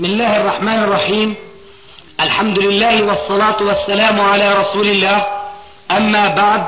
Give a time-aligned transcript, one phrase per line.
[0.00, 1.34] بسم الله الرحمن الرحيم.
[2.20, 5.26] الحمد لله والصلاة والسلام على رسول الله.
[5.90, 6.66] أما بعد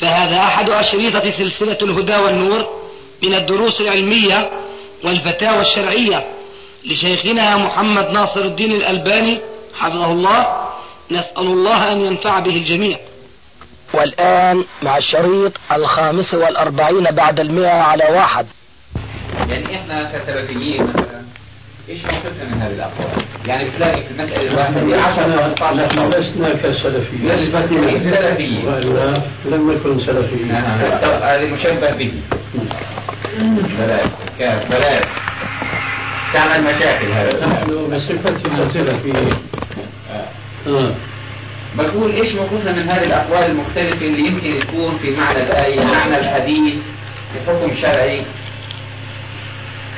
[0.00, 2.66] فهذا أحد أشريطة سلسلة الهدى والنور
[3.22, 4.50] من الدروس العلمية
[5.04, 6.26] والفتاوى الشرعية
[6.84, 9.40] لشيخنا محمد ناصر الدين الألباني
[9.78, 10.68] حفظه الله.
[11.10, 12.98] نسأل الله أن ينفع به الجميع.
[13.94, 18.46] والآن مع الشريط الخامس والأربعين بعد المئة على واحد.
[19.38, 21.18] يعني إحنا كسلفيين مثلا
[21.88, 25.02] إيش موقفنا من هذه الأقوال؟ يعني بتلاقي في المسألة الواحدة.
[25.02, 27.40] 10 15 لسنا كسلفيين.
[28.10, 28.66] سلفيين.
[28.66, 30.50] وإلا لم نكن سلفيين.
[30.50, 32.12] هذه مشبه به.
[33.78, 34.10] بلاش
[34.70, 35.04] بلاش
[36.34, 37.46] تعمل مشاكل هذا.
[37.46, 39.30] نحن سلفيين.
[40.66, 40.94] آه.
[41.78, 46.74] بقول إيش موقفنا من هذه الأقوال المختلفة اللي يمكن تكون في معنى الآية معنى الحديث
[47.32, 48.24] في حكم شرعي.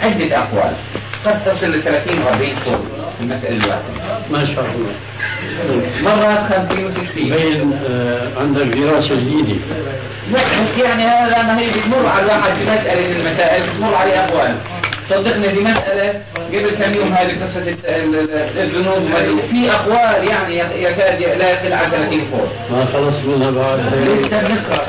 [0.03, 0.77] عدة أقوال.
[1.25, 2.79] قد تصل ل 30 و 40 قول
[3.19, 3.83] في المسألة الواحدة.
[4.31, 4.93] ما شاء الله.
[6.03, 7.73] مرات 50 و 60 بين
[8.41, 9.59] عندك دراسة جديدة
[10.33, 14.25] لا بس يعني هذا ما هي بتمر على الواحد في مسألة من المسائل بتمر عليه
[14.25, 14.57] أقوال
[15.11, 17.77] صدقني في مسألة قبل كم يوم هذه قصة ال-
[18.17, 23.95] ال- الذنوب في أقوال يعني يكاد لا يقل عن 30 قول ما خلص منها بعد.
[23.95, 24.87] لسه بنقرأ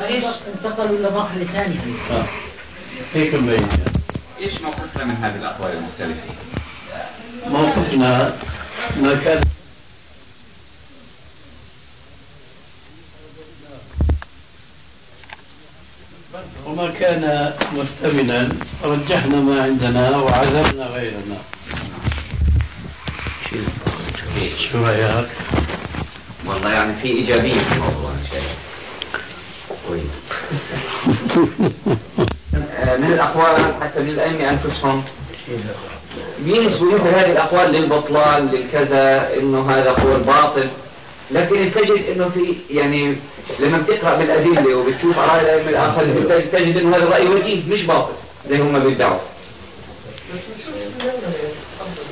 [0.00, 1.80] انتقلوا إلى مرحلة ثانية
[2.10, 2.26] آه.
[3.14, 3.68] هيك مبين
[4.40, 6.34] إيش موقفنا من هذه الأقوال المختلفة؟
[7.46, 8.36] موقفنا
[8.96, 9.40] ما كان
[16.66, 18.48] وما كان مستمنا
[18.82, 21.36] رجحنا ما عندنا وعزمنا غيرنا
[24.72, 25.28] شو رأيك؟
[26.46, 28.10] والله يعني في إيجابية في الموضوع.
[28.10, 28.75] آه،
[32.98, 35.04] من الأقوال حتى من الأئمة أنفسهم.
[36.44, 40.68] بينسبوا مثل هذه الأقوال للبطلان للكذا إنه هذا قول باطل؟
[41.30, 43.16] لكن تجد إنه في يعني
[43.60, 48.12] لما بتقرأ بالأدلة وبتشوف آراء الأئمة الآخرين بتجد- تجد إنه هذا الرأي وجيه مش باطل
[48.48, 49.18] زي هم بيدعوا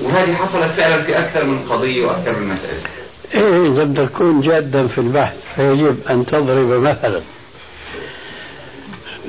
[0.02, 2.80] وهذه حصلت فعلا في أكثر من قضية وأكثر من مسألة.
[3.34, 7.20] إيه إذا بدك تكون جادا في البحث فيجب أن تضرب مثلا.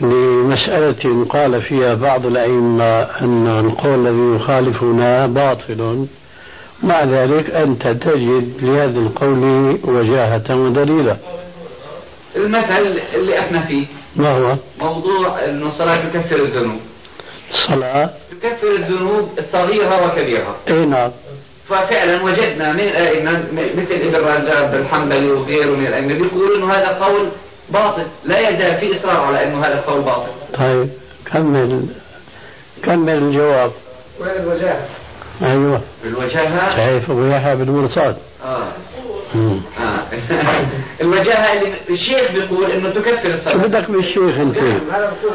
[0.02, 6.06] لمسألة قال فيها بعض الأئمة أن القول الذي يخالفنا باطل.
[6.84, 11.18] مع ذلك أنت تجد لهذا القول وجاهة ودليلا.
[12.36, 13.86] المثل اللي إحنا فيه
[14.16, 16.80] ما هو؟ موضوع انه الصلاة تكفر الذنوب.
[17.52, 18.10] الصلاة
[18.42, 20.56] تكفر الذنوب الصغيرة وكبيرة.
[20.68, 21.12] إيه نعم.
[21.70, 27.06] ففعلا وجدنا من الأئمة م- مثل ابن رجب الحنبلي وغيره من الأئمة بيقولوا انه هذا
[27.06, 27.28] قول
[27.70, 30.32] باطل لا يزال في إصرار على إنه هذا القول باطل.
[30.58, 30.90] طيب
[31.26, 31.86] كمل.
[32.84, 33.72] كمل الجواب.
[34.20, 34.86] وين الوجاهة؟
[35.42, 35.82] أيوه.
[36.06, 38.68] الوجاهة شايف بن مرصاد آه.
[39.36, 39.62] مم.
[39.80, 40.04] آه.
[41.02, 44.58] الوجاهة اللي الشيخ بيقول إنه تكفر شو الصلاة بدك بالشيخ أنت؟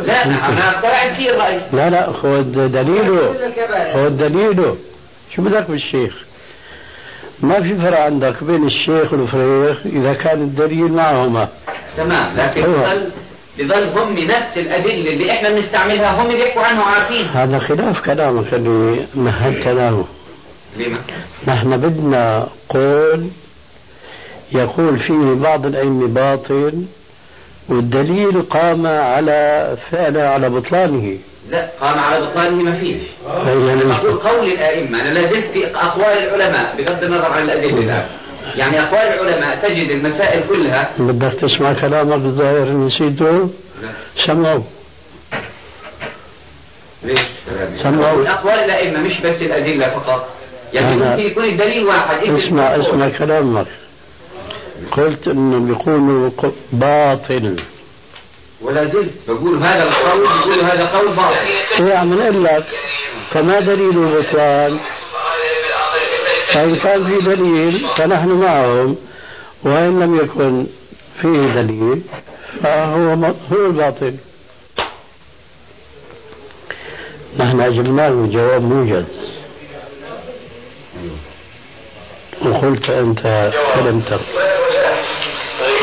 [0.07, 3.35] لا أنا اقترعت فيه الرأي لا لا خذ دليله.
[3.95, 4.77] خذ دليله.
[5.37, 6.30] شو بدك بالشيخ؟
[7.43, 11.49] ما في فرق عندك بين الشيخ والفريخ إذا كان الدليل معهما
[11.97, 12.95] تمام لكن أيوة.
[12.95, 13.11] بضل
[13.59, 19.07] بضل هم نفس الأدلة اللي إحنا بنستعملها هم بيحكوا عنها وعارفين هذا خلاف كلامك اللي
[19.15, 20.05] مهدتنا له
[20.77, 21.01] لما؟
[21.47, 23.27] نحن بدنا قول
[24.53, 26.85] يقول فيه بعض الأئمة باطل
[27.69, 31.17] والدليل قام على فعله على بطلانه.
[31.51, 32.97] لا قام على بطلانه ما فيش.
[33.27, 37.43] أي أنا يعني بقول قول الأئمة أنا لا زلت في أقوال العلماء بغض النظر عن
[37.43, 38.09] الأدلة.
[38.57, 40.91] يعني أقوال العلماء تجد المسائل كلها.
[40.99, 43.51] بدك تسمع كلامك الظاهر نسيته؟
[44.27, 44.63] سمعوا
[47.03, 47.21] ليش؟
[47.83, 48.29] سمعوا.
[48.29, 50.29] أقوال الأئمة مش بس الأدلة فقط.
[50.73, 52.25] يعني يكون الدليل واحد.
[52.25, 52.77] اسمع.
[52.77, 53.67] اسمع كلامك.
[54.93, 56.31] قلت انه بيقولوا
[56.73, 57.63] باطل.
[58.61, 61.37] ولا زلت بقول هذا القول بقول هذا قول باطل.
[61.81, 62.67] إيه عم نقول لك؟
[63.31, 64.79] فما دليل البطلان
[66.55, 68.97] فإن كان في دليل فنحن معهم.
[69.63, 70.67] وإن لم يكن
[71.23, 72.03] فيه دليل
[72.63, 74.15] فهو هو الباطل.
[77.39, 79.05] نحن أجبناه جواب موجز.
[82.43, 84.21] وقلت أنت فلم تر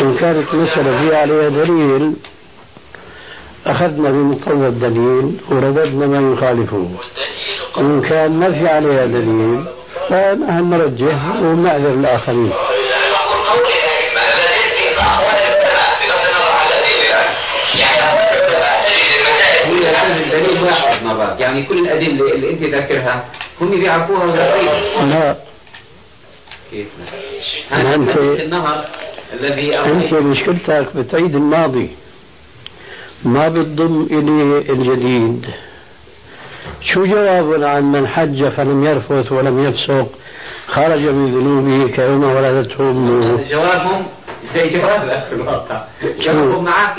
[0.02, 2.14] إن كانت مسألة فيها عليها دليل
[3.68, 6.90] أخذنا بمقتضى الدليل ورددنا ما يخالفه.
[7.78, 9.66] وإن كان ما في عليها دليل
[10.10, 12.52] فنحن نرجح ونعذر الآخرين.
[21.40, 23.26] يعني كل الأدلة اللي أنت ذاكرها
[23.62, 24.36] هم بيعرفوها ولا
[25.06, 25.36] لا
[26.72, 26.88] كيف؟
[27.70, 28.86] هذا أنت- حديث النهر.
[29.34, 31.90] الذي أنت مشكلتك بتعيد الماضي.
[33.24, 35.46] ما بتضم إلي الجديد.
[36.82, 40.08] شو جوابنا عن من حج فلم يرفث ولم يفسق؟
[40.68, 43.50] خرج من ذنوبه كيوم ولدته أمه.
[43.50, 44.06] جوابهم؟
[44.54, 45.84] زي جوابك في الواقع
[46.20, 46.96] جوابهم معك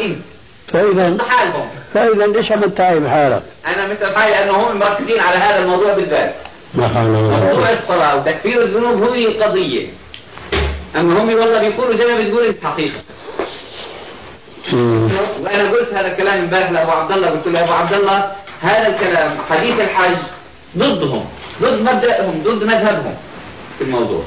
[0.68, 5.38] فإذا ضد حالهم؟ فإذا ليش عم تعب حالك؟ أنا مثل حالي لأنه هم مركزين على
[5.38, 6.34] هذا الموضوع بالذات
[6.74, 9.86] ما حول ولا موضوع قوة الصلاة وتكفير الذنوب هو القضية
[10.96, 13.00] أما هم والله بيقولوا زي ما بتقول أنت حقيقة.
[14.72, 15.08] مم.
[15.42, 18.86] وأنا قلت هذا الكلام امبارح لأبو عبد الله قلت له يا أبو عبد الله هذا
[18.86, 20.16] الكلام حديث الحج
[20.78, 21.24] ضدهم
[21.62, 23.14] ضد مبدأهم ضد مذهبهم
[23.78, 24.22] في الموضوع.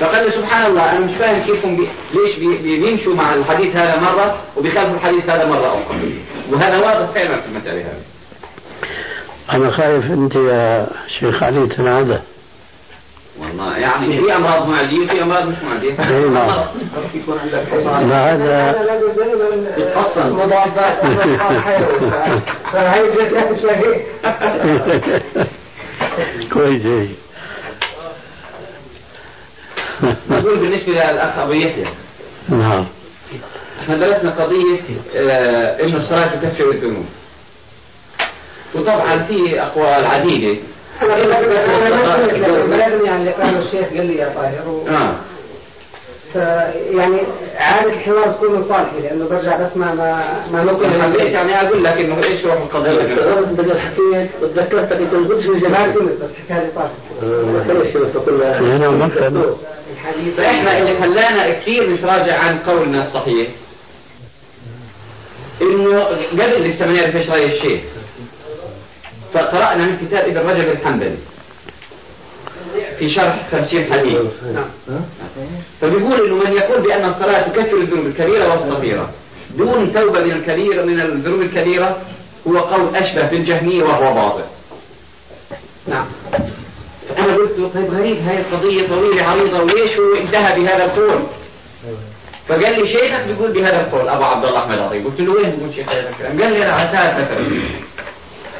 [0.00, 1.88] فقال لي سبحان الله أنا مش فاهم كيف هم بي...
[2.14, 2.56] ليش بي...
[2.56, 6.14] بي- بيمشوا مع الحديث هذا مرة وبيخالفوا الحديث هذا مرة أخرى.
[6.50, 8.02] وهذا واضح فعلا في المسألة هذه.
[9.52, 10.86] أنا خايف أنت يا
[11.20, 12.18] شيخ علي تنعدى.
[13.40, 16.64] والله يعني في أمراض معديه وفي أمراض مش معديه إيه نعم.
[17.14, 18.74] يكون عندك لا هذا
[19.78, 21.00] يتحصن مضاعفات
[22.72, 23.08] فهي
[26.52, 27.08] كويس.
[30.30, 31.86] نقول بالنسبة للأخ أبو يحيى.
[32.48, 32.86] نعم.
[33.82, 34.80] إحنا درسنا قضية
[35.16, 37.06] آه إنه الصلاة تكفر الذنوب
[38.74, 40.58] وطبعا في أقوال عديدة.
[42.66, 45.14] بلغني عن اللي قاله الشيخ قال لي يا طاهر و- آه.
[46.90, 47.16] يعني
[47.58, 50.82] عادة الحوار تكون من صالحي لأنه برجع بسمع ما ما نقل.
[51.26, 52.90] يعني أقول لك انه إيش روح القضية.
[53.38, 56.90] انت قد حكيت وتذكرتك انت قلت في جمال تونس بس حكايه طاهر.
[58.60, 59.54] هنا مكتب
[59.92, 63.48] الحديث فاحنا اللي خلانا كثير نتراجع عن قولنا الصحيح.
[65.62, 67.80] إنه قبل لسه ما نعرف إيش رأي الشيخ.
[69.34, 71.16] فقرأنا من كتاب ابن رجب الحنبلي
[72.98, 74.18] في شرح 50 حديث
[75.80, 79.10] فبيقول إنه من يقول بأن الصلاة تكفر الذنوب الكبيرة والصغيرة
[79.56, 82.00] دون توبة من الكبيره من الذنوب الكبيرة
[82.48, 84.44] هو قول أشبه بالجهمية وهو باطل.
[85.86, 86.06] نعم.
[87.18, 91.22] أنا قلت له طيب غريب هاي القضية طويلة عريضة وليش هو انتهى بهذا القول؟
[92.48, 95.74] فقال لي شيخك بيقول بهذا القول أبو عبد الله أحمد عطيه قلت له وين بيقول
[95.74, 97.60] شيخ هذا الكلام؟ قال لي أنا مثلا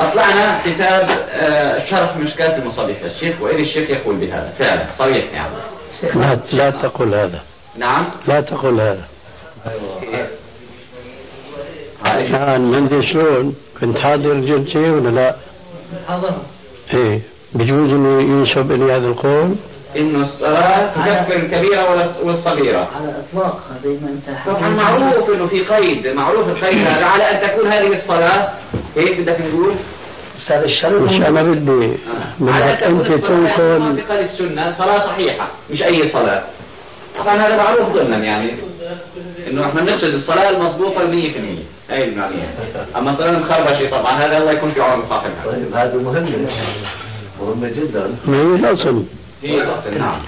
[0.01, 4.53] أطلعنا كتاب آه، شرح مشكات المصابيح الشيخ وإلي الشيخ يقول بهذا.
[4.59, 5.49] فعلا صريح يعني
[6.15, 7.41] لا لا تقل هذا.
[7.77, 8.07] نعم.
[8.29, 9.05] لا تقل هذا.
[12.07, 15.35] الآن من ذي شلون؟ كنت حاضر جلسة ولا لا؟
[16.09, 16.35] حاضر.
[16.95, 17.21] إيه.
[17.55, 19.55] بجوز إنه ينسب إلي هذا القول
[19.97, 22.79] انه الصلاة تكفر الكبيرة ولا- والصغيرة.
[22.97, 27.49] على الإطلاق زي ما انت طبعا معروف إنه في قيد معروف القيد هذا على أن
[27.49, 28.49] تكون هذه الصلاة
[28.97, 29.75] هيك بدك نقول
[30.43, 31.03] أستاذ الشريف.
[31.03, 31.97] مش أنا بدي
[32.41, 36.43] على بدك ان الصلاة تنقل موافقة للسنة صلاة صحيحة مش أي صلاة.
[37.19, 38.55] طبعا هذا معروف ضمنا يعني
[39.51, 42.55] إنه إحنا بنقصد الصلاة المضبوطة 100% أي المعنية
[42.97, 46.47] أما الصلاة المخربشة طبعا هذا الله يكون في عون صاحبها طيب هذا مهم
[47.41, 48.11] مهم جدا.
[48.27, 49.03] ما هي الأصل؟
[49.43, 50.19] هي الأصل، نعم.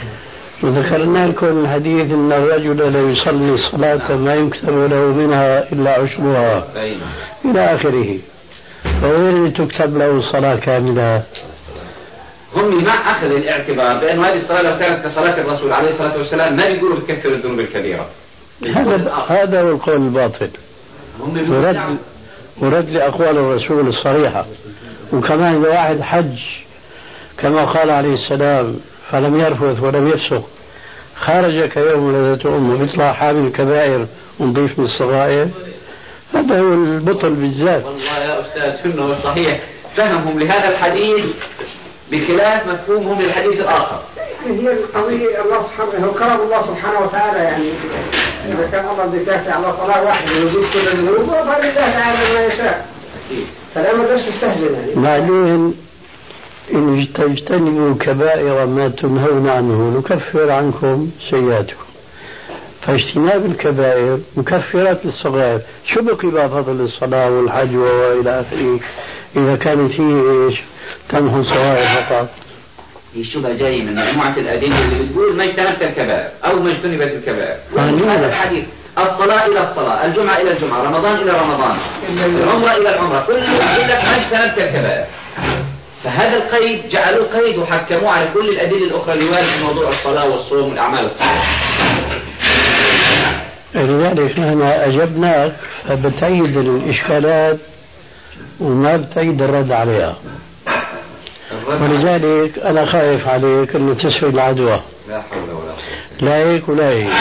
[0.62, 6.67] وذكرنا لكم الحديث أن الرجل لا يصلي صلاة ما يكتب له منها إلا عشرها.
[6.76, 6.97] أي.
[7.44, 8.19] إلى آخره.
[9.00, 11.23] فوين تكتب له صلاة كاملة
[12.56, 16.71] هم مع أخذ الاعتبار بانه هذه الصلاة لو كانت كصلاة الرسول عليه الصلاة والسلام ما
[16.71, 18.06] بيقولوا بتكفر الذنوب الكبيرة.
[18.62, 20.50] هذا هذا هو القول الباطل
[21.21, 21.99] هم ورد نعم.
[22.59, 24.47] ورد لأقوال الرسول الصريحة
[25.12, 26.38] وكمان إذا واحد حج
[27.38, 28.76] كما قال عليه السلام
[29.11, 30.49] فلم يرفث ولم يفسق
[31.16, 34.06] خرج كيوم ولدته أمه بيطلع حامل الكبائر
[34.40, 35.49] ونضيف من الصغائر
[36.34, 37.84] هذا هو البطل بالذات.
[37.84, 39.60] والله يا أستاذ شنو الصحيح
[39.96, 41.26] فهمهم لهذا الحديث
[42.12, 44.00] بخلاف مفهومهم للحديث الآخر.
[44.46, 47.68] هي القضية الله سبحانه هو كرم الله سبحانه وتعالى يعني.
[48.48, 52.86] إذا كان الله بده يدافع على صلاة واحدة ويجيب كل الذنوب فلله تعالى ما يشاء.
[53.74, 54.94] فلا ما تستهجن يعني.
[54.94, 55.74] بعدين
[56.74, 61.81] إن تجتنبوا كبائر ما تنهون عنه نكفر عنكم سيئاتكم.
[62.86, 68.80] فاجتناب الكبائر مكفرات للصغائر شو بقي بقى فضل الصلاة والحج وإلى آخره
[69.36, 70.60] إذا كانت هي إيش
[71.08, 72.28] تمحو الصغائر فقط
[73.14, 77.56] هي الشبهه جاي من مجموعة الأدلة اللي بتقول ما اجتنبت الكبائر أو ما اجتنبت الكبائر.
[78.10, 78.64] هذا الحديث
[78.98, 84.16] الصلاة إلى الصلاة، الجمعة إلى الجمعة، رمضان إلى رمضان، العمرة إلى العمرة، كل لك ما
[84.16, 85.06] اجتنبت الكبائر.
[86.04, 91.04] فهذا القيد جعلوه قيد وحكموه على كل الأدلة الأخرى اللي في موضوع الصلاة والصوم والأعمال
[91.04, 92.01] الصالحة.
[93.75, 95.52] لذلك نحن أجبناك
[95.88, 97.59] فبتأيد الإشكالات
[98.61, 100.17] وما بتعيد الرد عليها.
[101.69, 104.81] ولذلك أنا خايف عليك أنه تسوي العدوى.
[105.09, 105.76] لا حول ولا قوة.
[106.21, 107.12] لا هيك ولا هيك.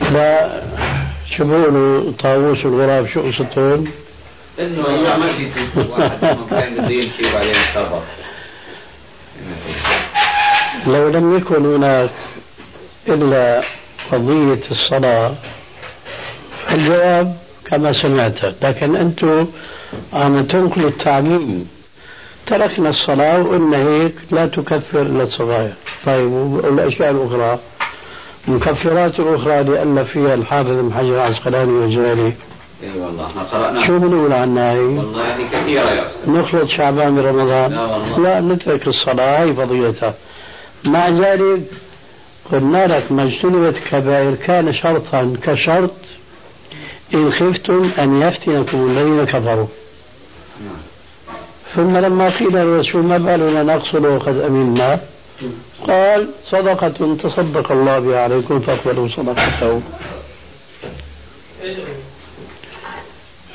[0.00, 0.62] لا
[1.36, 3.84] شو بيقولوا طاووس الغراب شو قصتهم؟
[4.60, 6.18] إنه أيام ما في واحد
[6.50, 7.56] كان بده يمشي وبعدين
[10.86, 12.10] لو لم يكن هناك
[13.08, 13.62] إلا
[14.12, 15.34] قضية الصلاة.
[16.70, 19.46] الجواب كما سمعت لكن أنتم
[20.12, 21.68] عم تنقلوا التعميم
[22.46, 25.72] تركنا الصلاة وقلنا هيك لا تكفر إلا الصغائر.
[26.06, 27.58] طيب والأشياء الأخرى.
[28.48, 32.32] مكفرات أخرى اللي ألف فيها الحافظ ابن حجر العسقلاني والجلالي
[32.82, 33.86] اي والله إحنا قرأنا.
[33.86, 36.30] شو بنقول عنها هي؟ والله كثيرة يا أستاذ.
[36.30, 37.72] نخلط شعبان برمضان.
[37.72, 38.18] لا والله.
[38.18, 40.14] لا نترك الصلاة هي فضيلتها.
[40.84, 41.60] مع ذلك
[42.52, 45.94] قلنا لك ما اجتنبت كبائر كان شرطا كشرط
[47.14, 49.66] إن خفتم أن يفتنكم الذين كفروا.
[51.74, 55.00] ثم لما قيل الرسول ما بالنا نقصد وقد أمنا؟
[55.86, 59.82] قال صدقة تصدق الله بها عليكم فاقبلوا صدقته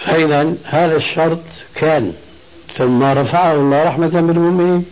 [0.06, 1.40] فإذا هذا الشرط
[1.76, 2.14] كان
[2.78, 4.86] ثم رفعه الله رحمة بالمؤمنين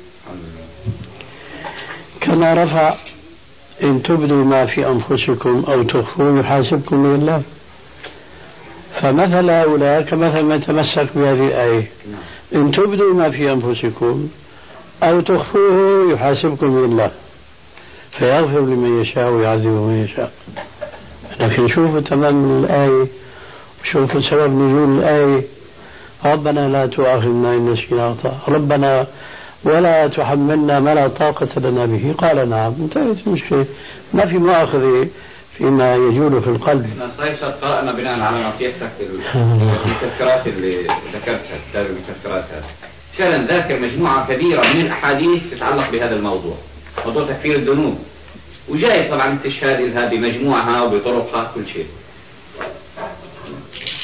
[2.22, 2.96] كما رفع
[3.84, 7.41] إن تبدوا ما في أنفسكم أو تخفوه يحاسبكم به الله.
[9.01, 11.88] فمثل هؤلاء كمثل من تمسك بهذه الآية.
[12.55, 14.27] إن تبدوا ما في أنفسكم
[15.03, 17.12] أو تخفوه يحاسبكم به الله.
[18.12, 20.31] فيغفر لمن يشاء ويعذب من يشاء.
[21.39, 23.07] لكن شوفوا تمام الآية
[23.84, 25.43] شوفوا سبب نزول الآية.
[26.25, 28.15] ربنا لا تؤاخذنا إن نسينا
[28.48, 29.07] ربنا
[29.63, 32.13] ولا تحملنا ما لا طاقة لنا به.
[32.17, 32.73] قال نعم.
[32.79, 33.65] انتهت المشكلة
[34.13, 35.07] ما في مؤاخذة
[35.57, 36.85] فيما يجول في القلب.
[36.91, 39.21] إحنا صحيح قرأنا بناء على نصيحتك ال-
[39.91, 40.77] التذكيرات اللي
[41.13, 42.65] ذكرتها كتاب المتذكرات هذا.
[43.17, 46.55] فعلا ذاكر مجموعة كبيرة من الأحاديث تتعلق بهذا الموضوع.
[47.05, 47.99] موضوع تكفير الذنوب.
[48.69, 51.85] وجاي طبعا استشهاد لها بمجموعها وبطرقها كل شيء.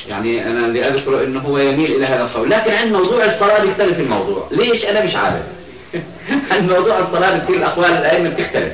[0.07, 3.99] يعني أنا اللي أذكره أنه هو يميل إلى هذا القول لكن عند موضوع الصلاة بيختلف
[3.99, 4.47] الموضوع.
[4.51, 5.43] ليش أنا مش عارف
[6.51, 8.73] عند موضوع الصلاة بتصير الأقوال الأئمة بتختلف.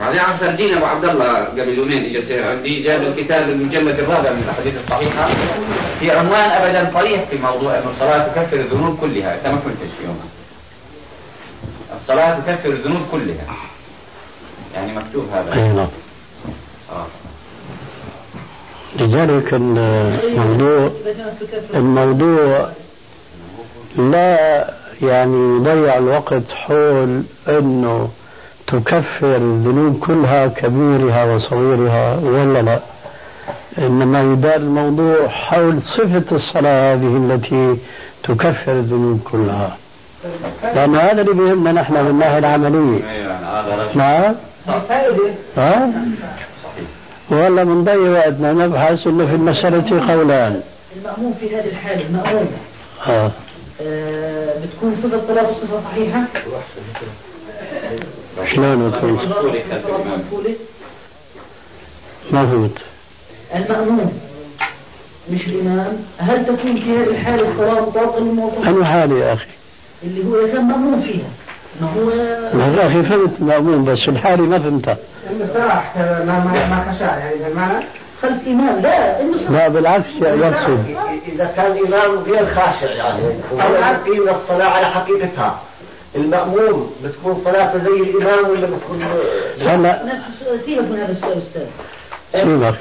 [0.00, 4.32] بعدين عم فرجينا أبو عبد الله قبل يومين اجى سير عندي جاب الكتاب المجلد الرابع
[4.32, 5.34] من الأحاديث الصحيحة.
[6.00, 9.34] في عنوان ابدا صريح في موضوع ان الصلاة تكفر الذنوب كلها.
[9.34, 10.28] أنت ما كنتش في يومها.
[12.02, 13.56] الصلاة تكفر الذنوب كلها.
[14.74, 15.52] يعني مكتوب هذا.
[15.54, 15.88] أي نعم.
[16.92, 17.06] آه.
[19.00, 20.90] لذلك الموضوع
[21.74, 22.68] الموضوع
[23.98, 24.70] لا
[25.02, 28.08] يعني يضيع الوقت حول إنه
[28.66, 32.80] تكفر الذنوب كلها كبيرها وصغيرها ولا لا؟
[33.78, 37.76] إنما يدار الموضوع حول صفة الصلاة هذه التي
[38.22, 39.76] تكفر الذنوب كلها.
[40.62, 43.10] لأن هذا اللي بيهمنا نحن من الناحية العملية.
[43.10, 44.34] أيوه يعني نعم.
[44.88, 45.90] فائدة ها؟
[47.34, 50.60] والله بنضيع وقتنا نبحث إنه في المسألة قولان.
[50.96, 52.48] المأموم في هذه الحالة المأموم.
[53.06, 53.30] آه.
[53.82, 56.24] آه، بتكون صفة صلاته صفة صحيحة؟
[58.54, 58.76] شلون
[62.32, 62.78] ما فهمت
[63.54, 64.12] المأموم
[65.30, 65.96] مش الإمام.
[66.18, 69.46] هل تكون في هذه الحالة الصلاة مطابقة للموضوع أنا حالي يا أخي.
[70.04, 71.28] اللي هو كان مأموم فيها.
[72.54, 74.96] يا أخي فهمت مأمون بس الحالي ما فهمتها
[75.30, 77.84] انه صراح ما ما ما خشع يعني بمعنى
[78.22, 80.84] خلف إمام لا لا بالعكس يقصد.
[81.32, 83.22] إذا كان الإمام غير خاشع يعني.
[83.52, 85.60] وهو يقيم الصلاة على حقيقتها.
[86.16, 89.02] المأموم بتكون صلاته زي الإمام ولا بتكون
[89.60, 91.66] هلا نفس سيبك من هذا السؤال أستاذ.
[92.32, 92.74] سيبك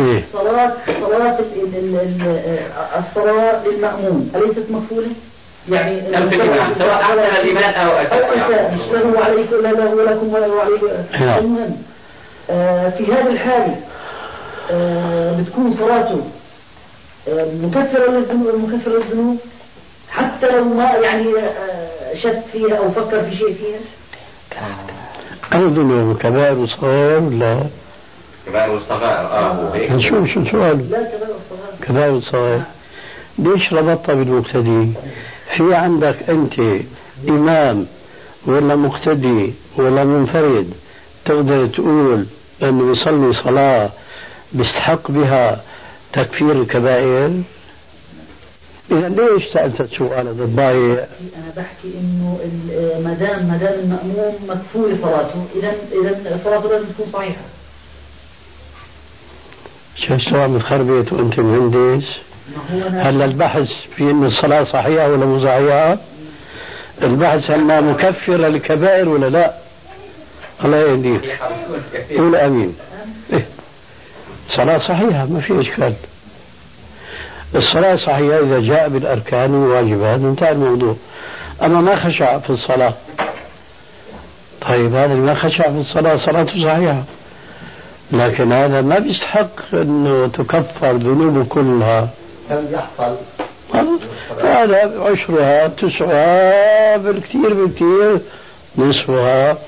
[0.00, 0.24] إيه.
[0.32, 5.08] صلاة صلاة ال- ال- ال- الصلاة للمأموم أليست مكفولة؟
[5.68, 10.60] يعني في الإمام سواء أو أو أساء أنت مش عليك لا له لكم ولا له
[10.60, 10.82] عليك
[11.20, 11.58] نعم.
[12.50, 13.76] آه، في هذه الحالة
[14.70, 16.20] آه، بتكون صلاته
[17.28, 19.38] آه، مكفرة للذنوب مكفرة للذنوب
[20.10, 21.24] حتى لو ما يعني
[22.22, 23.78] شك فيها أو فكر في شيء فيها.
[25.54, 27.60] ذنوب كبائر وصغائر ولا
[28.46, 32.62] كبار والصغائر آه نشوف شو السؤال لا كذا الصلاة كبائر وصغائر
[33.38, 34.88] ليش ربطها بالمقتدي
[35.56, 36.54] في عندك أنت
[37.28, 37.86] إمام
[38.46, 40.70] ولا مقتدي ولا منفرد
[41.24, 42.26] تقدر تقول
[42.62, 43.90] أنه يصلي صلاة
[44.52, 45.62] بيستحق بها
[46.12, 47.30] تكفير الكبائر؟
[48.90, 50.92] إذا ليش سألت السؤال هذا الضايع؟
[51.36, 56.86] أنا بحكي إنه ال- ما دام ما دام المأموم مكفول صلاته إذا إذا صلاته لازم
[56.88, 57.40] تكون صحيحة.
[59.96, 62.04] شو شو عم تخربط وأنت مهندس؟
[62.92, 65.98] هلا البحث في أن الصلاة صحيحة ولا مو صحيحة؟
[67.02, 69.52] البحث هل مكفره للكبائر ولا لا؟
[70.64, 71.38] الله يهديك.
[72.16, 72.76] قول آمين.
[73.32, 73.46] إيه؟
[74.56, 75.94] صلاة صحيحة ما في إشكال.
[77.54, 80.96] الصلاة صحيحة إذا جاء بالأركان والواجبات انتهى الموضوع.
[81.62, 82.94] أما ما خشع في الصلاة.
[84.68, 87.02] طيب هذا ما خشع في الصلاة صلاته صحيحة.
[88.12, 92.08] لكن هذا ما بيستحق أنه تكفر ذنوبه كلها.
[92.48, 93.16] كم يحصل.
[94.42, 98.18] هذا عشرها تسعها بالكثير بالكثير
[98.78, 99.58] نصفها.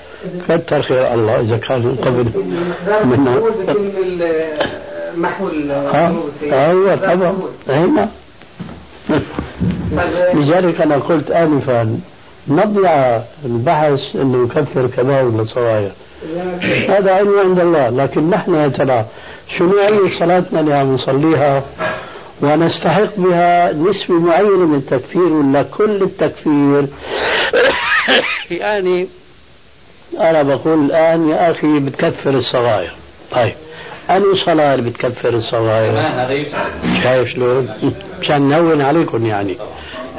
[0.48, 2.26] كثر خير الله إذا كان قبل.
[3.04, 3.40] منها
[5.16, 5.48] محو
[6.42, 7.34] أيوه طبعا.
[7.68, 8.08] أيوه.
[10.34, 12.00] لذلك أنا قلت انفا
[12.48, 15.90] نضيع البحث إنه يكفر كبائر ولا صغائر
[16.88, 19.04] هذا علم عند الله لكن نحن يا ترى
[19.58, 21.62] شنو أي صلاتنا اللي عم نصليها؟
[22.42, 26.86] ونستحق بها نسبة معينة من التكفير ولا كل التكفير.
[28.50, 29.08] يعني
[30.20, 32.92] أنا بقول الآن يا أخي بتكفر الصغائر.
[33.30, 33.52] طيب
[34.10, 35.92] أني صلاة اللي بتكفر الصغائر؟
[37.02, 37.68] شايف شلون؟
[38.20, 39.56] مشان نهون عليكم يعني.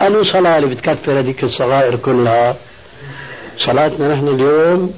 [0.02, 2.56] أني صلاة اللي بتكفر هذيك الصغائر كلها؟
[3.66, 4.94] صلاتنا نحن اليوم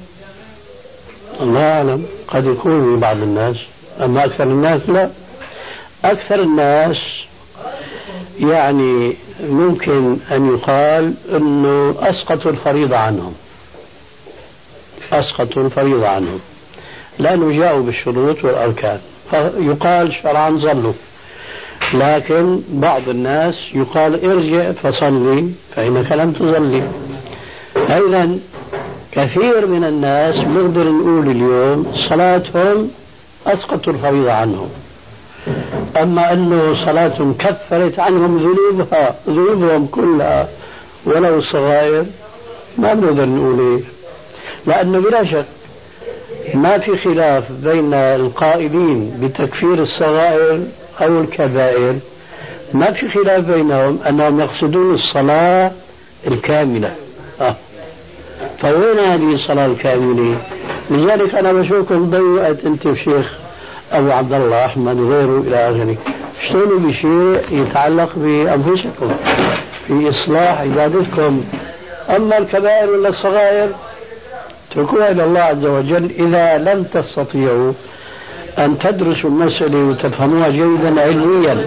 [1.40, 3.56] الله أعلم قد يكون بعض الناس
[4.00, 5.10] أما أكثر الناس لا.
[6.04, 6.96] أكثر الناس
[8.40, 13.34] يعني ممكن أن يقال أنه أسقطوا الفريضة عنهم.
[15.12, 16.40] أسقطوا الفريضة عنهم.
[17.18, 19.00] لأنه جاءوا بالشروط والأركان.
[19.30, 20.92] فيقال شرعا ظلوا
[21.94, 26.82] لكن بعض الناس يقال ارجع فصلي فإنك لم تصلي.
[27.76, 28.38] أيضا
[29.12, 32.90] كثير من الناس نقدر نقول اليوم صلاتهم
[33.46, 34.68] أسقطوا الفريضة عنهم.
[35.96, 40.48] أما أنه صلاتهم كفرت عنهم ذنوبها ذنوبهم كلها
[41.06, 42.06] ولو الصغائر
[42.78, 43.80] ما بنقدر نقول إيه
[44.66, 45.46] لأنه بلا شك
[46.54, 50.60] ما في خلاف بين القائلين بتكفير الصغائر
[51.00, 51.96] أو الكبائر
[52.74, 55.70] ما في خلاف بينهم أنهم يقصدون الصلاة
[56.26, 56.94] الكاملة
[57.40, 57.56] آه.
[58.62, 60.38] فوين هذه الصلاة الكاملة؟
[60.90, 63.32] لذلك أنا بشوفكم ضيقت أنت وشيخ
[63.92, 65.96] أبو عبد الله أحمد وغيره إلى آخره.
[66.42, 69.14] اشتغلوا بشيء يتعلق بأنفسكم
[69.86, 71.44] في إصلاح عبادتكم.
[72.16, 73.68] أما الكبائر ولا الصغائر
[74.70, 76.10] اتركوها إلى الله عز وجل.
[76.18, 77.72] إذا لم تستطيعوا
[78.58, 81.64] أن تدرسوا المسألة وتفهموها جيدا علميا.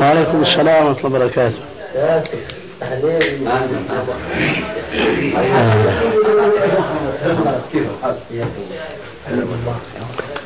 [0.00, 1.58] وعليكم السلام ورحمة الله وبركاته.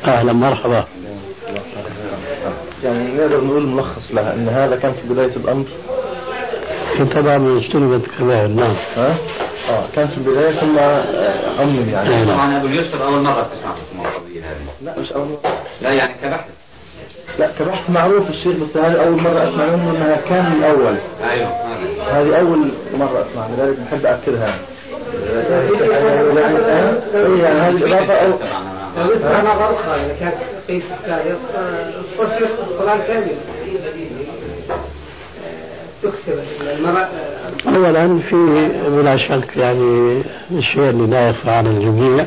[0.05, 0.85] أهلا مرحبا.
[2.83, 5.65] يعني نقدر نقول ملخص لها إن هذا كان في بداية الأمر؟
[7.15, 8.75] طبعا من اجتنبت كبائر نعم.
[8.95, 9.17] ها؟
[9.69, 10.79] آه كان في البداية ثم
[11.61, 12.25] امن يعني.
[12.25, 15.53] طبعا أبو اليسر أول مرة تسمع في القضية هذه لا مش أول مرة.
[15.81, 16.49] لا يعني كبحث
[17.39, 21.49] لا كبحث معروف الشيخ بس هذه أول مرة أسمع منه إنها كان الأول أيوه
[22.11, 24.55] هذه أول مرة أسمع لذلك بحب اكدها
[37.67, 42.25] اولا في بلا شك يعني الشيء اللي لا يخفى على الجميع.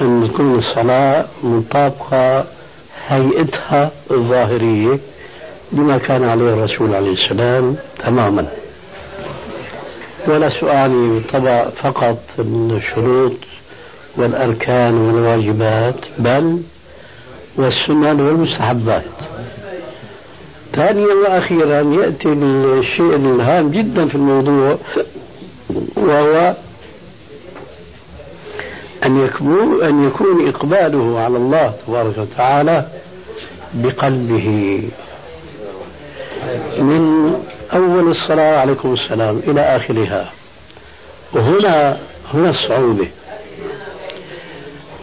[0.00, 2.44] أن تكون الصلاه مطابقة
[3.08, 4.98] هيئتها الظاهرية
[5.72, 8.46] لما كان عليه الرسول عليه السلام تماما.
[10.28, 13.36] ولا سؤالي طبع فقط الشروط
[14.16, 16.62] والأركان والواجبات بل
[17.56, 19.04] والسنن والمستحبات.
[20.72, 24.78] ثانيا وأخيرا يأتي الشيء الهام جدا في الموضوع
[25.96, 26.54] وهو
[29.04, 32.86] أن يكون أن يكون إقباله على الله تبارك وتعالى
[33.74, 34.82] بقلبه.
[36.78, 37.34] من
[37.74, 40.30] أول الصلاة عليكم السلام إلى آخرها.
[41.32, 41.98] وهنا
[42.34, 43.08] هنا الصعوبة.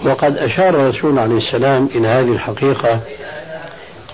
[0.05, 2.99] وقد أشار الرسول عليه السلام إلى هذه الحقيقة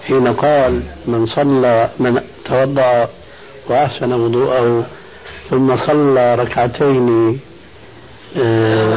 [0.07, 3.09] حين قال من صلى من توضأ
[3.67, 4.85] وأحسن وضوءه
[5.49, 7.39] ثم صلى ركعتين
[8.37, 8.93] آه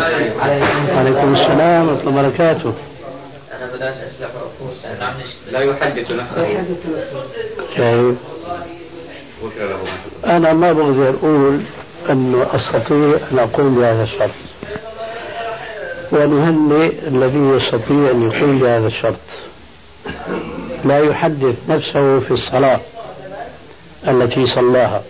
[0.90, 2.72] عليكم السلام ورحمة الله وبركاته.
[5.50, 6.64] لا يحدث نفسه
[10.26, 11.60] أنا ما بقدر أقول
[12.10, 14.30] أنه أستطيع أن أقول بهذا الشرط.
[16.12, 19.16] ونهنئ الذي يستطيع أن يقول بهذا الشرط.
[20.84, 22.80] لا يحدث نفسه في الصلاة
[24.08, 25.02] التي صلاها.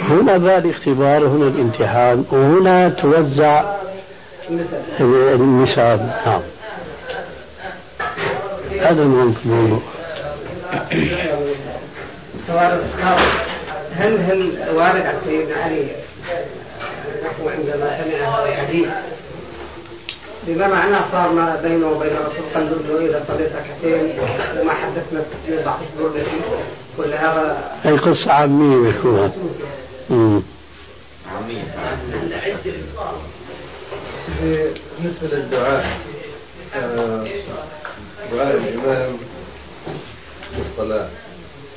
[0.00, 3.64] هنا بقى الاختبار هنا الامتحان وهنا توزع
[5.00, 6.40] النساب نعم.
[8.80, 9.78] هذا الموضوع.
[13.96, 15.86] هل هل وارد عن سيدنا علي
[17.22, 18.88] انه عندما سمع هذا الحديث؟
[20.46, 22.12] بما معناه صار ما بينه وبين
[22.56, 24.12] الرسول إذا صليت ركعتين
[24.60, 26.40] وما حدثنا التسبيح بعض بردتي
[26.96, 29.32] كل هذا هي قصة عامية بيكون
[31.36, 31.64] عميم
[34.40, 35.98] بالنسبة للدعاء
[36.76, 37.26] آه،
[38.32, 39.16] دعاء الإمام
[40.54, 41.08] في الصلاة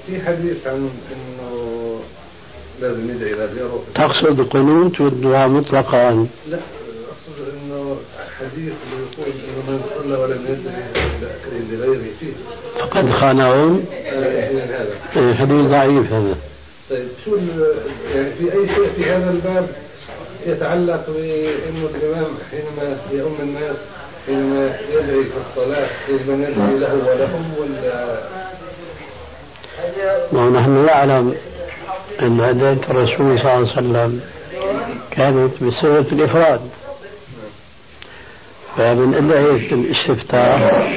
[0.08, 2.00] في حديث عن أنه
[2.82, 7.98] لازم يدعي إلى غيره تقصد القنوت والدعاء مطلقا؟ لا أقصد أنه
[8.40, 12.34] حديث اللي يقول أنه من صلى ولم يدعي لغيره فيه.
[12.80, 14.88] فقد خانهم آه، هذا
[15.18, 16.36] إيه، حديث ضعيف هذا.
[16.90, 17.38] طيب شو
[18.14, 19.70] يعني في أي شيء في هذا الباب
[20.46, 23.76] يتعلق بأنه الإمام حينما يؤم الناس
[24.26, 28.20] حينما يدعي في الصلاة يجب أن يدعي له ولهم ولا
[30.34, 31.36] ونحن نعلم
[32.22, 34.22] أن هداية الرسول صلى الله عليه وسلم
[35.12, 36.62] كانت بصيغة الإفراد.
[38.78, 40.90] فمن أدعية الاستفتاح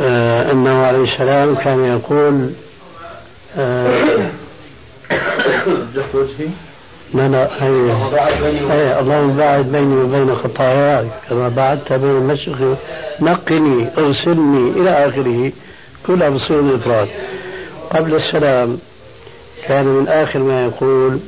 [0.00, 2.50] آه أنه عليه السلام كان يقول
[3.58, 4.30] آه
[7.14, 7.62] لا لا
[8.72, 12.78] أي اللهم باعد بيني وبين خطاياي كما بعدت بين المشرق
[13.20, 15.52] نقني اغسلني إلى آخره.
[16.06, 17.08] كلها بصيغة الإفراد
[17.90, 18.78] قبل السلام
[19.66, 21.18] كان من آخر ما يقول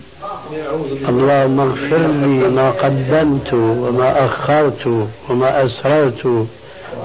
[1.09, 4.87] اللهم اغفر لي ما قدمت وما أخرت
[5.31, 6.47] وما أسررت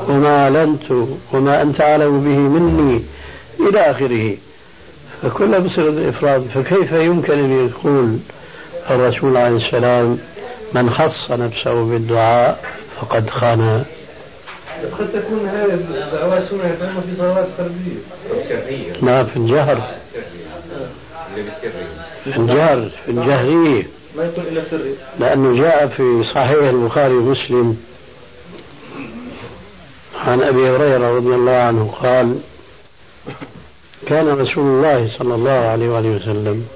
[0.10, 0.92] وما أعلنت
[1.34, 3.04] وما أنت أعلم به مني
[3.60, 4.38] إلى آخره.
[5.22, 8.18] فكلها بصيغة الإفراد فكيف يمكن أن يقول
[8.90, 10.18] الرسول عليه السلام
[10.74, 12.64] من خص نفسه بالدعاء
[13.02, 13.84] فقد خان
[15.00, 18.00] قد تكون هذه الدعوات سنة يتم في صلوات فردية
[18.50, 19.92] سرية ما في الجهر.
[22.24, 23.84] في الجهر في الجهرية.
[24.18, 27.78] ما يكون إلا سري لأنه جاء في صحيح البخاري ومسلم
[30.26, 32.40] عن أبي هريرة رضي الله عنه قال
[34.08, 36.68] كان رسول الله صلى الله عليه وآله وسلم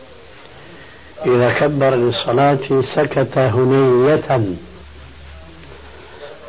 [1.26, 4.22] إذا كبر للصلاة سكت هنية.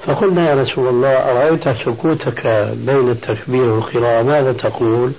[0.06, 5.12] فقلنا يا رسول الله أرأيت سكوتك بين التكبير والقراءة؟ ماذا تقول؟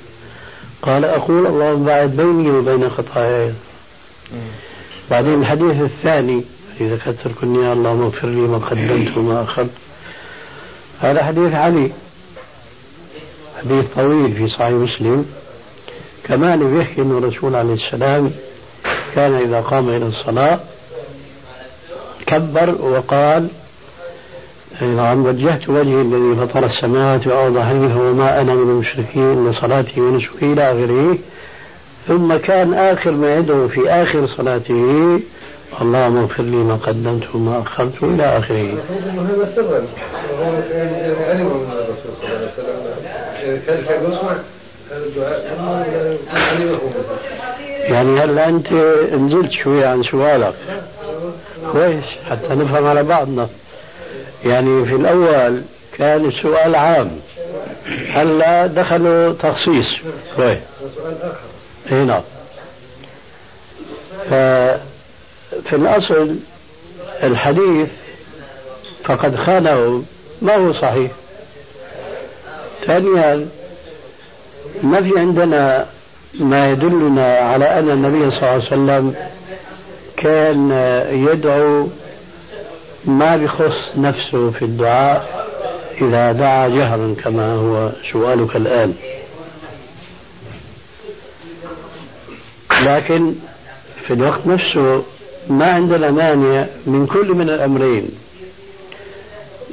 [0.81, 3.53] قال أقول اللهم باعد بيني وبين خطاياي.
[5.11, 6.43] بعدين الحديث الثاني
[6.81, 9.69] إذا كثركني يا اللهم اغفر لي ما قدمت وما أخرت.
[11.01, 11.91] هذا حديث علي.
[13.59, 15.25] حديث طويل في صحيح مسلم.
[16.23, 18.31] كمان بيحكي أن الرسول عليه السلام
[19.15, 20.59] كان إذا قام إلى الصلاة
[22.25, 23.47] كبر وقال
[24.81, 30.71] نعم وجهت وجهي الذي فطر السماوات والأرض حنيفا وما أنا من المشركين لصلاتي ونسكي إلى
[30.71, 31.17] آخره؟
[32.07, 35.19] ثم كان آخر ما يدعو في آخر صلاته
[35.81, 39.81] اللهم اغفر لي ما قدمت وما آخره المفروض أنه هذا سرا
[47.89, 48.71] يعني هلا أنت
[49.13, 50.53] نزلت شوي عن سؤالك؟
[51.71, 53.47] كويس حتى نفهم على بعضنا.
[54.49, 55.61] يعني في الأول
[55.97, 57.11] كان السؤال عام.
[58.13, 59.87] هلا دخلوا تخصيص؟
[60.35, 60.57] سؤال
[61.21, 61.35] آخر
[61.91, 62.21] اي نعم
[64.29, 66.35] ففي الأصل
[67.23, 67.89] الحديث
[69.03, 70.03] فقد خانه
[70.41, 71.11] ما هو صحيح.
[72.85, 73.47] ثانيا
[74.83, 75.85] ما في عندنا
[76.39, 79.15] ما يدلنا على أن النبي صلى الله عليه وسلم
[80.17, 80.71] كان
[81.11, 81.87] يدعو
[83.07, 85.47] ما بخص نفسه في الدعاء
[86.01, 88.93] إذا دعا جهرا كما هو سؤالك الآن.
[92.81, 93.33] لكن
[94.07, 95.03] في الوقت نفسه
[95.49, 98.09] ما عندنا مانع من كل من الأمرين.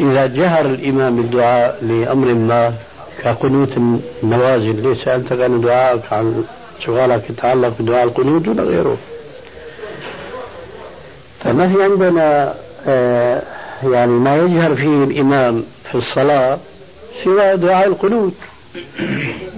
[0.00, 2.74] إذا جهر الإمام بالدعاء لأمر ما
[3.22, 3.76] كقنوت
[4.22, 6.44] النوازل ليس سألتك عن دعائك عن
[6.86, 8.96] سؤالك يتعلق بدعاء القنوت ولا غيره.
[11.44, 12.54] فما في عندنا
[12.86, 13.42] آه
[13.84, 16.58] يعني ما يجهر فيه الإمام في الصلاة
[17.24, 18.32] سوى دعاء القنوت.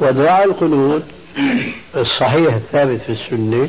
[0.00, 1.02] ودعاء القنوت
[1.96, 3.68] الصحيح الثابت في السنة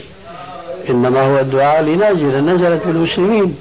[0.89, 3.55] إنما هو الدعاء لنازلة نزلت بالمسلمين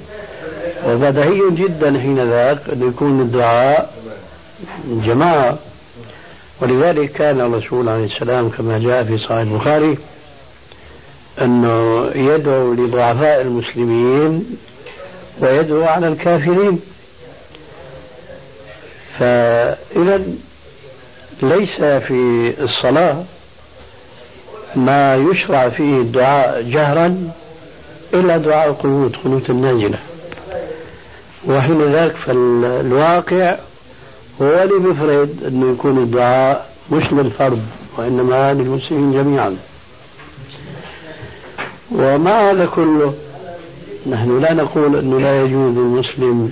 [0.87, 3.93] وبدهي جدا حين ذاك أن يكون الدعاء
[4.87, 5.57] جماعة.
[6.61, 9.97] ولذلك كان الرسول عليه السلام كما جاء في صحيح البخاري
[11.41, 14.57] أنه يدعو لضعفاء المسلمين
[15.39, 16.79] ويدعو على الكافرين.
[19.19, 20.21] فإذا
[21.41, 23.23] ليس في الصلاة
[24.75, 27.31] ما يشرع فيه الدعاء جهرا
[28.13, 29.99] إلا دعاء القنوت قنوت النازلة.
[31.47, 33.55] وحين ذاك فالواقع
[34.41, 37.61] هو بيفرض أنه يكون الدعاء مش للفرد
[37.97, 39.57] وإنما للمسلمين جميعا.
[41.91, 43.13] ومع هذا كله؟
[44.09, 46.51] نحن لا نقول أنه لا يجوز للمسلم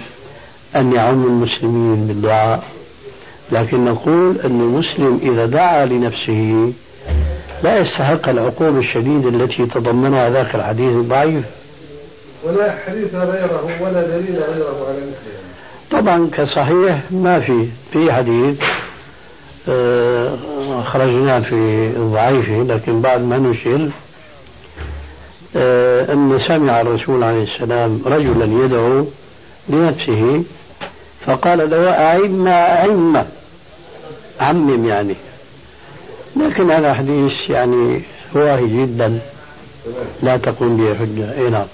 [0.76, 2.63] أن يعم المسلمين بالدعاء
[3.52, 6.74] لكن نقول أن المسلم إذا دعا لنفسه
[7.63, 11.45] لا يستحق العقوبة الشديدة التي تضمنها ذاك الحديث الضعيف.
[12.43, 15.45] ولا حديث غيره ولا دليل غيره على مثله.
[15.91, 18.62] طبعا كصحيح ما في في حديث
[19.69, 20.38] آه،
[20.84, 23.89] خرجنا في ضعيفه لكن بعد ما نشل
[25.56, 29.08] أن سمع الرسول عليه السلام رجلا يدعو
[29.70, 30.44] لنفسه
[31.26, 33.26] فقال له أعم أعم
[34.39, 35.15] عمم يعني.
[36.36, 38.02] لكن هذا حديث يعني
[38.34, 39.20] واهي جدا
[40.24, 41.38] لا تقوم به حجة.
[41.38, 41.65] اي نعم.